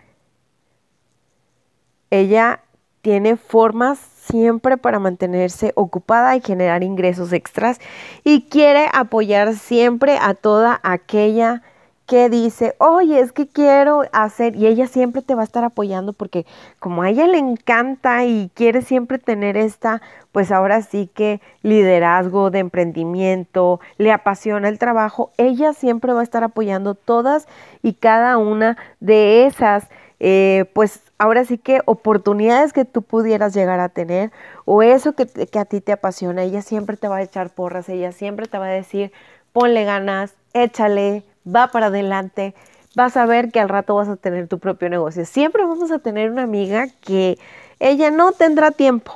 Ella 2.11 2.61
tiene 3.01 3.35
formas 3.35 3.97
siempre 3.97 4.77
para 4.77 4.99
mantenerse 4.99 5.71
ocupada 5.75 6.35
y 6.35 6.41
generar 6.41 6.83
ingresos 6.83 7.33
extras 7.33 7.79
y 8.23 8.43
quiere 8.43 8.87
apoyar 8.93 9.55
siempre 9.55 10.17
a 10.21 10.35
toda 10.35 10.79
aquella 10.83 11.63
que 12.11 12.29
dice, 12.29 12.75
oye, 12.77 13.21
es 13.21 13.31
que 13.31 13.47
quiero 13.47 14.01
hacer, 14.11 14.57
y 14.57 14.67
ella 14.67 14.85
siempre 14.87 15.21
te 15.21 15.33
va 15.33 15.43
a 15.43 15.45
estar 15.45 15.63
apoyando 15.63 16.11
porque 16.11 16.45
como 16.77 17.03
a 17.03 17.09
ella 17.09 17.25
le 17.25 17.37
encanta 17.37 18.25
y 18.25 18.51
quiere 18.53 18.81
siempre 18.81 19.17
tener 19.17 19.55
esta, 19.55 20.01
pues 20.33 20.51
ahora 20.51 20.81
sí 20.81 21.09
que 21.13 21.39
liderazgo 21.61 22.51
de 22.51 22.59
emprendimiento, 22.59 23.79
le 23.97 24.11
apasiona 24.11 24.67
el 24.67 24.77
trabajo, 24.77 25.31
ella 25.37 25.71
siempre 25.71 26.11
va 26.11 26.19
a 26.19 26.23
estar 26.23 26.43
apoyando 26.43 26.95
todas 26.95 27.47
y 27.81 27.93
cada 27.93 28.37
una 28.37 28.75
de 28.99 29.45
esas, 29.45 29.87
eh, 30.23 30.65
pues 30.73 31.01
ahora 31.17 31.45
sí 31.45 31.57
que 31.57 31.81
oportunidades 31.85 32.73
que 32.73 32.85
tú 32.85 33.01
pudieras 33.01 33.55
llegar 33.55 33.79
a 33.79 33.89
tener 33.89 34.31
o 34.65 34.83
eso 34.83 35.13
que, 35.13 35.25
que 35.25 35.57
a 35.57 35.65
ti 35.65 35.81
te 35.81 35.91
apasiona, 35.91 36.43
ella 36.43 36.61
siempre 36.61 36.95
te 36.95 37.07
va 37.07 37.17
a 37.17 37.21
echar 37.23 37.49
porras, 37.49 37.89
ella 37.89 38.11
siempre 38.11 38.47
te 38.47 38.59
va 38.59 38.67
a 38.67 38.69
decir, 38.69 39.11
ponle 39.51 39.83
ganas, 39.83 40.35
échale, 40.53 41.23
va 41.43 41.69
para 41.69 41.87
adelante, 41.87 42.53
vas 42.95 43.17
a 43.17 43.25
ver 43.25 43.51
que 43.51 43.59
al 43.59 43.69
rato 43.69 43.95
vas 43.95 44.09
a 44.09 44.15
tener 44.15 44.47
tu 44.47 44.59
propio 44.59 44.89
negocio. 44.89 45.25
Siempre 45.25 45.65
vamos 45.65 45.91
a 45.91 45.97
tener 45.97 46.29
una 46.29 46.43
amiga 46.43 46.85
que 47.01 47.39
ella 47.79 48.11
no 48.11 48.31
tendrá 48.31 48.69
tiempo 48.69 49.13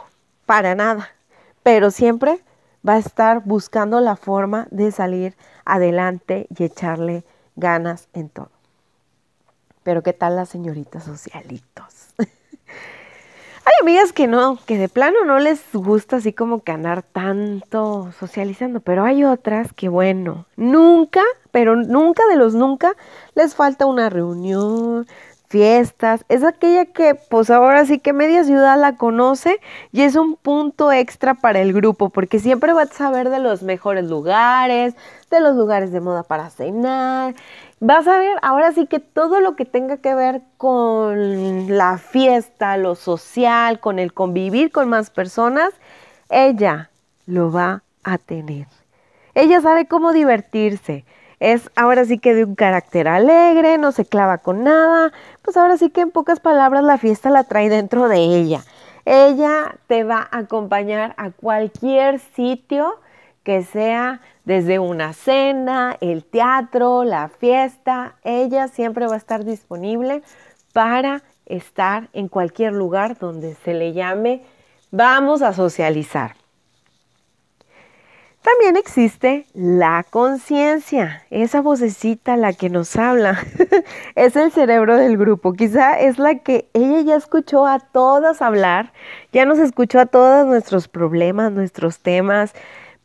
para 0.48 0.74
nada, 0.74 1.10
pero 1.62 1.92
siempre 1.92 2.40
va 2.88 2.94
a 2.94 2.98
estar 2.98 3.44
buscando 3.46 4.02
la 4.02 4.16
forma 4.16 4.68
de 4.72 4.92
salir 4.92 5.36
adelante 5.66 6.48
y 6.58 6.64
echarle 6.64 7.24
ganas 7.56 8.08
en 8.14 8.30
todo. 8.30 8.55
Pero 9.86 10.02
¿qué 10.02 10.14
tal 10.14 10.36
las 10.36 10.50
señoritas 10.50 11.04
socialitos? 11.04 12.08
Hay 12.18 13.74
amigas 13.82 14.14
que 14.14 14.26
no, 14.26 14.58
que 14.66 14.80
de 14.80 14.90
plano 14.90 15.24
no 15.26 15.38
les 15.38 15.62
gusta 15.74 16.16
así 16.16 16.34
como 16.34 16.64
que 16.64 16.72
andar 16.72 17.04
tanto 17.04 18.12
socializando, 18.20 18.80
pero 18.80 19.06
hay 19.06 19.24
otras 19.24 19.74
que 19.74 19.90
bueno, 19.90 20.46
nunca, 20.56 21.22
pero 21.52 21.76
nunca 21.76 22.28
de 22.28 22.36
los 22.36 22.54
nunca 22.54 22.94
les 23.34 23.56
falta 23.56 23.88
una 23.88 24.10
reunión, 24.10 25.08
fiestas, 25.48 26.26
es 26.30 26.44
aquella 26.44 26.86
que 26.86 27.16
pues 27.16 27.50
ahora 27.50 27.86
sí 27.86 28.00
que 28.00 28.14
media 28.14 28.44
ciudad 28.44 28.80
la 28.80 28.98
conoce 28.98 29.60
y 29.92 30.02
es 30.02 30.16
un 30.16 30.36
punto 30.36 30.92
extra 30.92 31.34
para 31.36 31.60
el 31.60 31.74
grupo 31.74 32.10
porque 32.10 32.40
siempre 32.40 32.74
va 32.74 32.84
a 32.84 32.88
saber 32.88 33.30
de 33.30 33.40
los 33.40 33.64
mejores 33.64 34.06
lugares, 34.06 34.96
de 35.32 35.40
los 35.40 35.56
lugares 35.56 35.92
de 35.92 36.02
moda 36.02 36.24
para 36.24 36.50
cenar 36.50 37.36
vas 37.80 38.08
a 38.08 38.18
ver 38.18 38.38
ahora 38.42 38.72
sí 38.72 38.88
que 38.88 39.00
todo 39.00 39.42
lo 39.42 39.56
que 39.56 39.66
tenga 39.66 39.98
que 39.98 40.16
ver 40.16 40.42
con 40.58 41.78
la 41.78 41.98
fiesta, 41.98 42.78
lo 42.78 42.96
social, 42.96 43.80
con 43.80 44.00
el 44.00 44.14
convivir 44.14 44.72
con 44.72 44.90
más 44.90 45.10
personas, 45.10 45.74
ella 46.30 46.90
lo 47.26 47.52
va 47.52 47.84
a 48.04 48.18
tener. 48.18 48.68
Ella 49.34 49.62
sabe 49.62 49.88
cómo 49.88 50.14
divertirse. 50.14 51.06
Es 51.40 51.70
ahora 51.76 52.06
sí 52.06 52.18
que 52.18 52.34
de 52.34 52.46
un 52.46 52.56
carácter 52.56 53.08
alegre, 53.08 53.78
no 53.78 53.92
se 53.92 54.06
clava 54.06 54.38
con 54.38 54.64
nada. 54.64 55.12
Pues 55.42 55.58
ahora 55.58 55.78
sí 55.78 55.90
que 55.90 56.02
en 56.02 56.12
pocas 56.12 56.40
palabras 56.40 56.84
la 56.84 56.98
fiesta 56.98 57.30
la 57.30 57.44
trae 57.44 57.70
dentro 57.70 58.08
de 58.08 58.18
ella. 58.18 58.64
Ella 59.04 59.76
te 59.88 60.04
va 60.04 60.28
a 60.32 60.40
acompañar 60.40 61.14
a 61.18 61.32
cualquier 61.32 62.20
sitio 62.20 63.00
que 63.44 63.64
sea 63.64 64.22
desde 64.46 64.80
una 64.80 65.14
cena, 65.14 65.98
el 66.02 66.24
teatro, 66.24 67.04
la 67.04 67.30
fiesta, 67.30 68.16
ella 68.24 68.68
siempre 68.68 69.08
va 69.08 69.16
a 69.16 69.18
estar 69.18 69.44
disponible 69.44 70.22
para 70.72 71.24
estar 71.46 72.10
en 72.14 72.28
cualquier 72.28 72.74
lugar 72.74 73.18
donde 73.18 73.56
se 73.56 73.74
le 73.74 73.94
llame 73.94 74.44
vamos 74.92 75.42
a 75.42 75.54
socializar. 75.54 76.36
También 78.42 78.78
existe 78.78 79.48
la 79.56 80.06
conciencia, 80.08 81.24
esa 81.32 81.62
vocecita 81.62 82.38
la 82.38 82.54
que 82.54 82.70
nos 82.70 82.96
habla. 82.96 83.40
es 84.16 84.36
el 84.36 84.52
cerebro 84.52 84.98
del 84.98 85.18
grupo. 85.18 85.54
Quizá 85.54 86.00
es 86.00 86.20
la 86.20 86.36
que 86.36 86.70
ella 86.74 87.02
ya 87.02 87.16
escuchó 87.16 87.66
a 87.66 87.80
todas 87.80 88.44
hablar, 88.44 88.94
ya 89.34 89.46
nos 89.46 89.58
escuchó 89.58 90.00
a 90.00 90.06
todos 90.06 90.46
nuestros 90.46 90.88
problemas, 90.88 91.52
nuestros 91.52 92.00
temas, 92.00 92.54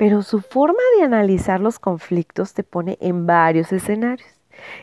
pero 0.00 0.22
su 0.22 0.40
forma 0.40 0.80
de 0.96 1.04
analizar 1.04 1.60
los 1.60 1.78
conflictos 1.78 2.54
te 2.54 2.62
pone 2.62 2.96
en 3.02 3.26
varios 3.26 3.70
escenarios 3.70 4.26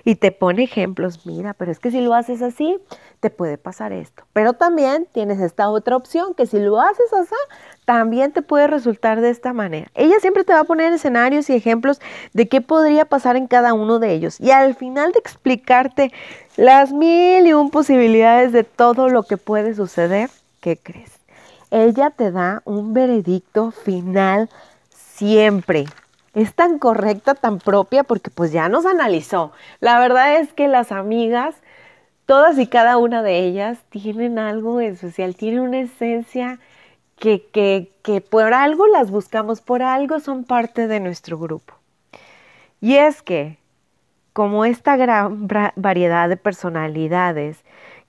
y 0.04 0.14
te 0.14 0.32
pone 0.32 0.62
ejemplos. 0.62 1.26
Mira, 1.26 1.56
pero 1.56 1.72
es 1.72 1.80
que 1.80 1.90
si 1.90 2.02
lo 2.02 2.14
haces 2.14 2.44
así, 2.44 2.78
te 3.20 3.32
puede 3.32 3.58
pasar 3.58 3.94
esto. 3.94 4.26
Pero 4.32 4.54
también 4.54 5.08
tienes 5.12 5.40
esta 5.40 5.72
otra 5.72 5.96
opción 5.96 6.36
que 6.36 6.46
si 6.46 6.60
lo 6.60 6.80
haces 6.80 7.12
así, 7.14 7.34
también 7.84 8.32
te 8.32 8.44
puede 8.44 8.68
resultar 8.68 9.20
de 9.20 9.32
esta 9.32 9.54
manera. 9.54 9.90
Ella 9.96 10.20
siempre 10.20 10.44
te 10.44 10.54
va 10.54 10.60
a 10.60 10.66
poner 10.66 10.94
escenarios 10.94 11.50
y 11.50 11.56
ejemplos 11.56 12.00
de 12.34 12.48
qué 12.48 12.62
podría 12.62 13.06
pasar 13.06 13.38
en 13.38 13.48
cada 13.48 13.74
uno 13.74 13.98
de 13.98 14.14
ellos. 14.14 14.40
Y 14.40 14.52
al 14.52 14.76
final 14.76 15.14
de 15.14 15.20
explicarte 15.20 16.14
las 16.58 16.94
mil 16.94 17.48
y 17.48 17.54
un 17.54 17.72
posibilidades 17.72 18.52
de 18.52 18.64
todo 18.64 19.10
lo 19.10 19.24
que 19.24 19.38
puede 19.38 19.74
suceder, 19.74 20.30
¿qué 20.62 20.78
crees? 20.78 21.12
Ella 21.72 22.12
te 22.12 22.32
da 22.32 22.62
un 22.66 22.94
veredicto 22.94 23.72
final 23.72 24.48
siempre. 25.18 25.86
Es 26.34 26.54
tan 26.54 26.78
correcta, 26.78 27.34
tan 27.34 27.58
propia, 27.58 28.04
porque 28.04 28.30
pues 28.30 28.52
ya 28.52 28.70
nos 28.70 28.86
analizó. 28.86 29.52
La 29.80 30.00
verdad 30.00 30.38
es 30.40 30.54
que 30.54 30.68
las 30.68 30.92
amigas, 30.92 31.56
todas 32.26 32.60
y 32.60 32.68
cada 32.68 32.98
una 32.98 33.24
de 33.24 33.40
ellas, 33.40 33.80
tienen 33.90 34.38
algo 34.38 34.80
especial, 34.80 35.36
tienen 35.36 35.62
una 35.62 35.80
esencia 35.80 36.60
que, 37.18 37.48
que, 37.48 37.92
que 38.04 38.22
por 38.22 38.54
algo 38.54 38.86
las 38.88 39.10
buscamos, 39.10 39.62
por 39.62 39.82
algo 39.82 40.20
son 40.20 40.44
parte 40.44 40.88
de 40.88 41.00
nuestro 41.00 41.40
grupo. 41.40 41.74
Y 42.80 42.98
es 42.98 43.24
que, 43.24 43.58
como 44.34 44.66
esta 44.66 44.96
gran 44.98 45.48
variedad 45.76 46.30
de 46.30 46.38
personalidades 46.38 47.58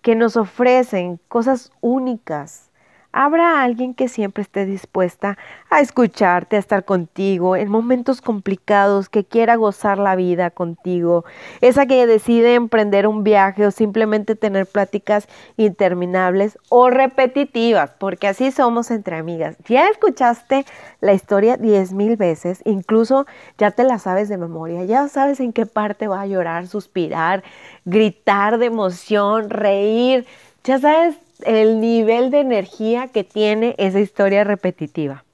que 0.02 0.14
nos 0.14 0.36
ofrecen 0.36 1.18
cosas 1.28 1.72
únicas, 1.80 2.67
Habrá 3.10 3.62
alguien 3.62 3.94
que 3.94 4.06
siempre 4.06 4.42
esté 4.42 4.66
dispuesta 4.66 5.38
a 5.70 5.80
escucharte, 5.80 6.56
a 6.56 6.58
estar 6.58 6.84
contigo 6.84 7.56
en 7.56 7.70
momentos 7.70 8.20
complicados, 8.20 9.08
que 9.08 9.24
quiera 9.24 9.56
gozar 9.56 9.98
la 9.98 10.14
vida 10.14 10.50
contigo, 10.50 11.24
esa 11.62 11.86
que 11.86 12.06
decide 12.06 12.54
emprender 12.54 13.06
un 13.06 13.24
viaje 13.24 13.66
o 13.66 13.70
simplemente 13.70 14.34
tener 14.34 14.66
pláticas 14.66 15.26
interminables 15.56 16.58
o 16.68 16.90
repetitivas, 16.90 17.92
porque 17.98 18.28
así 18.28 18.50
somos 18.50 18.90
entre 18.90 19.16
amigas. 19.16 19.56
Ya 19.66 19.88
escuchaste 19.88 20.66
la 21.00 21.14
historia 21.14 21.56
diez 21.56 21.94
mil 21.94 22.16
veces, 22.16 22.60
incluso 22.66 23.26
ya 23.56 23.70
te 23.70 23.84
la 23.84 23.98
sabes 23.98 24.28
de 24.28 24.36
memoria, 24.36 24.84
ya 24.84 25.08
sabes 25.08 25.40
en 25.40 25.54
qué 25.54 25.64
parte 25.64 26.08
va 26.08 26.20
a 26.20 26.26
llorar, 26.26 26.66
suspirar, 26.66 27.42
gritar 27.86 28.58
de 28.58 28.66
emoción, 28.66 29.48
reír, 29.48 30.26
ya 30.62 30.78
sabes 30.78 31.16
el 31.44 31.80
nivel 31.80 32.30
de 32.30 32.40
energía 32.40 33.08
que 33.08 33.24
tiene 33.24 33.74
esa 33.78 34.00
historia 34.00 34.44
repetitiva. 34.44 35.24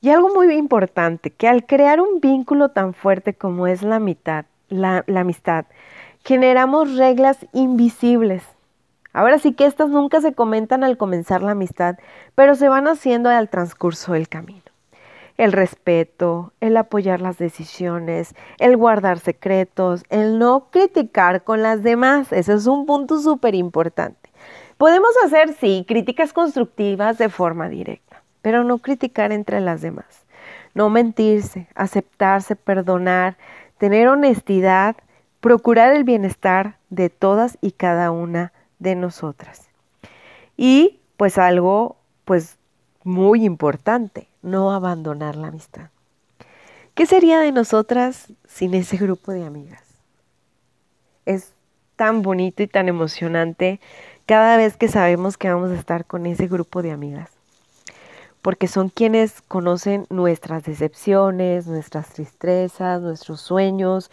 Y 0.00 0.10
algo 0.10 0.34
muy 0.34 0.52
importante, 0.54 1.30
que 1.30 1.48
al 1.48 1.64
crear 1.64 2.00
un 2.00 2.20
vínculo 2.20 2.68
tan 2.68 2.92
fuerte 2.92 3.32
como 3.32 3.66
es 3.66 3.82
la, 3.82 3.98
mitad, 3.98 4.44
la, 4.68 5.02
amistad, 5.16 5.64
generamos 6.24 6.96
reglas 6.96 7.46
invisibles. 7.54 8.42
Ahora 9.14 9.38
sí 9.38 9.54
que 9.54 9.64
estas 9.64 9.88
nunca 9.88 10.20
se 10.20 10.34
comentan 10.34 10.84
al 10.84 10.98
comenzar 10.98 11.42
la 11.42 11.52
amistad, 11.52 11.96
pero 12.34 12.54
se 12.54 12.68
van 12.68 12.86
haciendo 12.86 13.30
al 13.30 13.48
transcurso 13.48 14.12
del 14.12 14.28
camino 14.28 14.63
el 15.36 15.52
respeto, 15.52 16.52
el 16.60 16.76
apoyar 16.76 17.20
las 17.20 17.38
decisiones, 17.38 18.34
el 18.58 18.76
guardar 18.76 19.18
secretos, 19.18 20.04
el 20.08 20.38
no 20.38 20.68
criticar 20.70 21.42
con 21.44 21.62
las 21.62 21.82
demás. 21.82 22.32
Ese 22.32 22.54
es 22.54 22.66
un 22.66 22.86
punto 22.86 23.20
súper 23.20 23.54
importante. 23.54 24.30
Podemos 24.78 25.10
hacer, 25.24 25.54
sí, 25.54 25.84
críticas 25.86 26.32
constructivas 26.32 27.18
de 27.18 27.28
forma 27.28 27.68
directa, 27.68 28.22
pero 28.42 28.64
no 28.64 28.78
criticar 28.78 29.32
entre 29.32 29.60
las 29.60 29.80
demás. 29.80 30.24
No 30.74 30.90
mentirse, 30.90 31.68
aceptarse, 31.74 32.56
perdonar, 32.56 33.36
tener 33.78 34.08
honestidad, 34.08 34.96
procurar 35.40 35.94
el 35.94 36.04
bienestar 36.04 36.78
de 36.90 37.10
todas 37.10 37.58
y 37.60 37.72
cada 37.72 38.10
una 38.10 38.52
de 38.78 38.96
nosotras. 38.96 39.68
Y 40.56 41.00
pues 41.16 41.38
algo, 41.38 41.96
pues 42.24 42.58
muy 43.04 43.44
importante, 43.44 44.28
no 44.42 44.72
abandonar 44.72 45.36
la 45.36 45.48
amistad. 45.48 45.90
¿Qué 46.94 47.06
sería 47.06 47.38
de 47.40 47.52
nosotras 47.52 48.32
sin 48.48 48.74
ese 48.74 48.96
grupo 48.96 49.32
de 49.32 49.44
amigas? 49.44 49.82
Es 51.26 51.52
tan 51.96 52.22
bonito 52.22 52.62
y 52.62 52.66
tan 52.66 52.88
emocionante 52.88 53.80
cada 54.26 54.56
vez 54.56 54.76
que 54.76 54.88
sabemos 54.88 55.36
que 55.36 55.52
vamos 55.52 55.70
a 55.70 55.78
estar 55.78 56.06
con 56.06 56.26
ese 56.26 56.48
grupo 56.48 56.82
de 56.82 56.92
amigas, 56.92 57.30
porque 58.42 58.68
son 58.68 58.88
quienes 58.88 59.42
conocen 59.42 60.06
nuestras 60.08 60.64
decepciones, 60.64 61.66
nuestras 61.66 62.08
tristezas, 62.08 63.02
nuestros 63.02 63.40
sueños, 63.40 64.10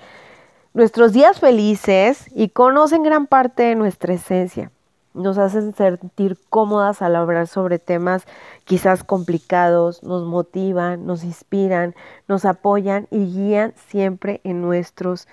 nuestros 0.73 1.13
días 1.13 1.39
felices 1.39 2.25
y 2.36 2.49
conocen 2.49 3.04
gran 3.04 3.25
parte 3.27 3.63
de 3.63 3.75
nuestra 3.75 4.13
esencia 4.13 4.71
nos 5.13 5.38
hacen 5.38 5.74
sentir 5.74 6.38
cómodas 6.50 7.02
al 7.02 7.15
hablar 7.15 7.47
sobre 7.47 7.80
temas 7.80 8.26
quizás 8.65 9.04
complicados, 9.04 10.04
nos 10.04 10.26
motivan, 10.26 11.06
nos 11.06 11.24
inspiran, 11.24 11.95
nos 12.28 12.45
apoyan 12.45 13.08
y 13.12 13.26
guían 13.26 13.74
siempre 13.89 14.41
en 14.43 14.62
nuestros, 14.62 15.28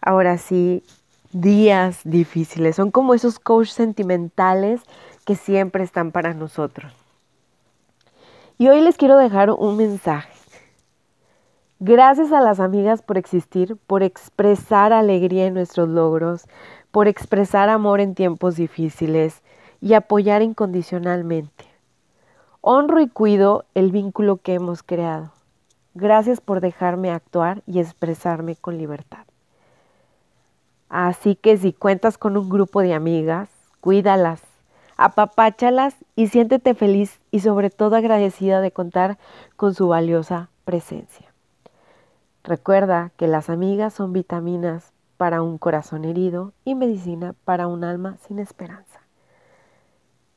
ahora 0.00 0.38
sí, 0.38 0.82
días 1.32 2.00
difíciles. 2.04 2.76
Son 2.76 2.90
como 2.90 3.14
esos 3.14 3.38
coaches 3.38 3.74
sentimentales 3.74 4.82
que 5.24 5.34
siempre 5.34 5.82
están 5.82 6.12
para 6.12 6.34
nosotros. 6.34 6.92
Y 8.56 8.68
hoy 8.68 8.80
les 8.80 8.96
quiero 8.96 9.16
dejar 9.16 9.50
un 9.50 9.76
mensaje. 9.76 10.32
Gracias 11.80 12.32
a 12.32 12.40
las 12.40 12.60
amigas 12.60 13.02
por 13.02 13.18
existir, 13.18 13.76
por 13.86 14.02
expresar 14.02 14.92
alegría 14.92 15.46
en 15.46 15.54
nuestros 15.54 15.88
logros, 15.88 16.46
por 16.94 17.08
expresar 17.08 17.70
amor 17.70 17.98
en 17.98 18.14
tiempos 18.14 18.54
difíciles 18.54 19.42
y 19.80 19.94
apoyar 19.94 20.42
incondicionalmente. 20.42 21.64
Honro 22.60 23.00
y 23.00 23.08
cuido 23.08 23.64
el 23.74 23.90
vínculo 23.90 24.36
que 24.36 24.54
hemos 24.54 24.84
creado. 24.84 25.32
Gracias 25.94 26.40
por 26.40 26.60
dejarme 26.60 27.10
actuar 27.10 27.64
y 27.66 27.80
expresarme 27.80 28.54
con 28.54 28.78
libertad. 28.78 29.24
Así 30.88 31.34
que 31.34 31.56
si 31.56 31.72
cuentas 31.72 32.16
con 32.16 32.36
un 32.36 32.48
grupo 32.48 32.80
de 32.80 32.94
amigas, 32.94 33.48
cuídalas, 33.80 34.40
apapáchalas 34.96 35.96
y 36.14 36.28
siéntete 36.28 36.74
feliz 36.74 37.18
y 37.32 37.40
sobre 37.40 37.70
todo 37.70 37.96
agradecida 37.96 38.60
de 38.60 38.70
contar 38.70 39.18
con 39.56 39.74
su 39.74 39.88
valiosa 39.88 40.48
presencia. 40.64 41.34
Recuerda 42.44 43.10
que 43.16 43.26
las 43.26 43.50
amigas 43.50 43.94
son 43.94 44.12
vitaminas 44.12 44.93
para 45.16 45.42
un 45.42 45.58
corazón 45.58 46.04
herido 46.04 46.52
y 46.64 46.74
medicina 46.74 47.34
para 47.44 47.66
un 47.66 47.84
alma 47.84 48.16
sin 48.26 48.38
esperanza. 48.38 49.00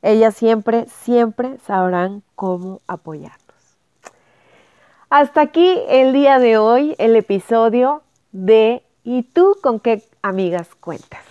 Ellas 0.02 0.34
siempre, 0.34 0.86
siempre 0.86 1.58
sabrán 1.58 2.22
cómo 2.34 2.80
apoyarnos. 2.86 3.38
Hasta 5.10 5.40
aquí 5.40 5.80
el 5.88 6.12
día 6.12 6.38
de 6.38 6.58
hoy, 6.58 6.94
el 6.98 7.16
episodio 7.16 8.02
de 8.32 8.82
¿Y 9.10 9.22
tú 9.22 9.56
con 9.62 9.80
qué 9.80 10.02
amigas 10.20 10.74
cuentas? 10.74 11.22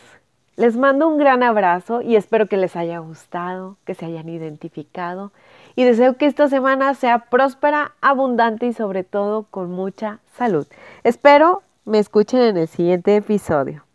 Les 0.56 0.76
mando 0.76 1.08
un 1.08 1.20
gran 1.20 1.44
abrazo 1.44 2.02
y 2.02 2.16
espero 2.16 2.48
que 2.48 2.58
les 2.58 2.76
haya 2.76 2.98
gustado, 2.98 3.78
que 3.86 3.94
se 3.94 4.08
hayan 4.08 4.30
identificado 4.30 5.32
y 5.76 5.84
deseo 5.84 6.18
que 6.18 6.26
esta 6.26 6.50
semana 6.50 6.96
sea 6.96 7.30
próspera, 7.30 7.92
abundante 8.02 8.66
y 8.66 8.74
sobre 8.74 9.04
todo 9.04 9.44
con 9.52 9.70
mucha 9.70 10.22
salud. 10.36 10.66
Espero 11.04 11.62
me 11.88 12.00
escuchen 12.00 12.42
en 12.42 12.58
el 12.58 12.68
siguiente 12.68 13.16
episodio. 13.16 13.87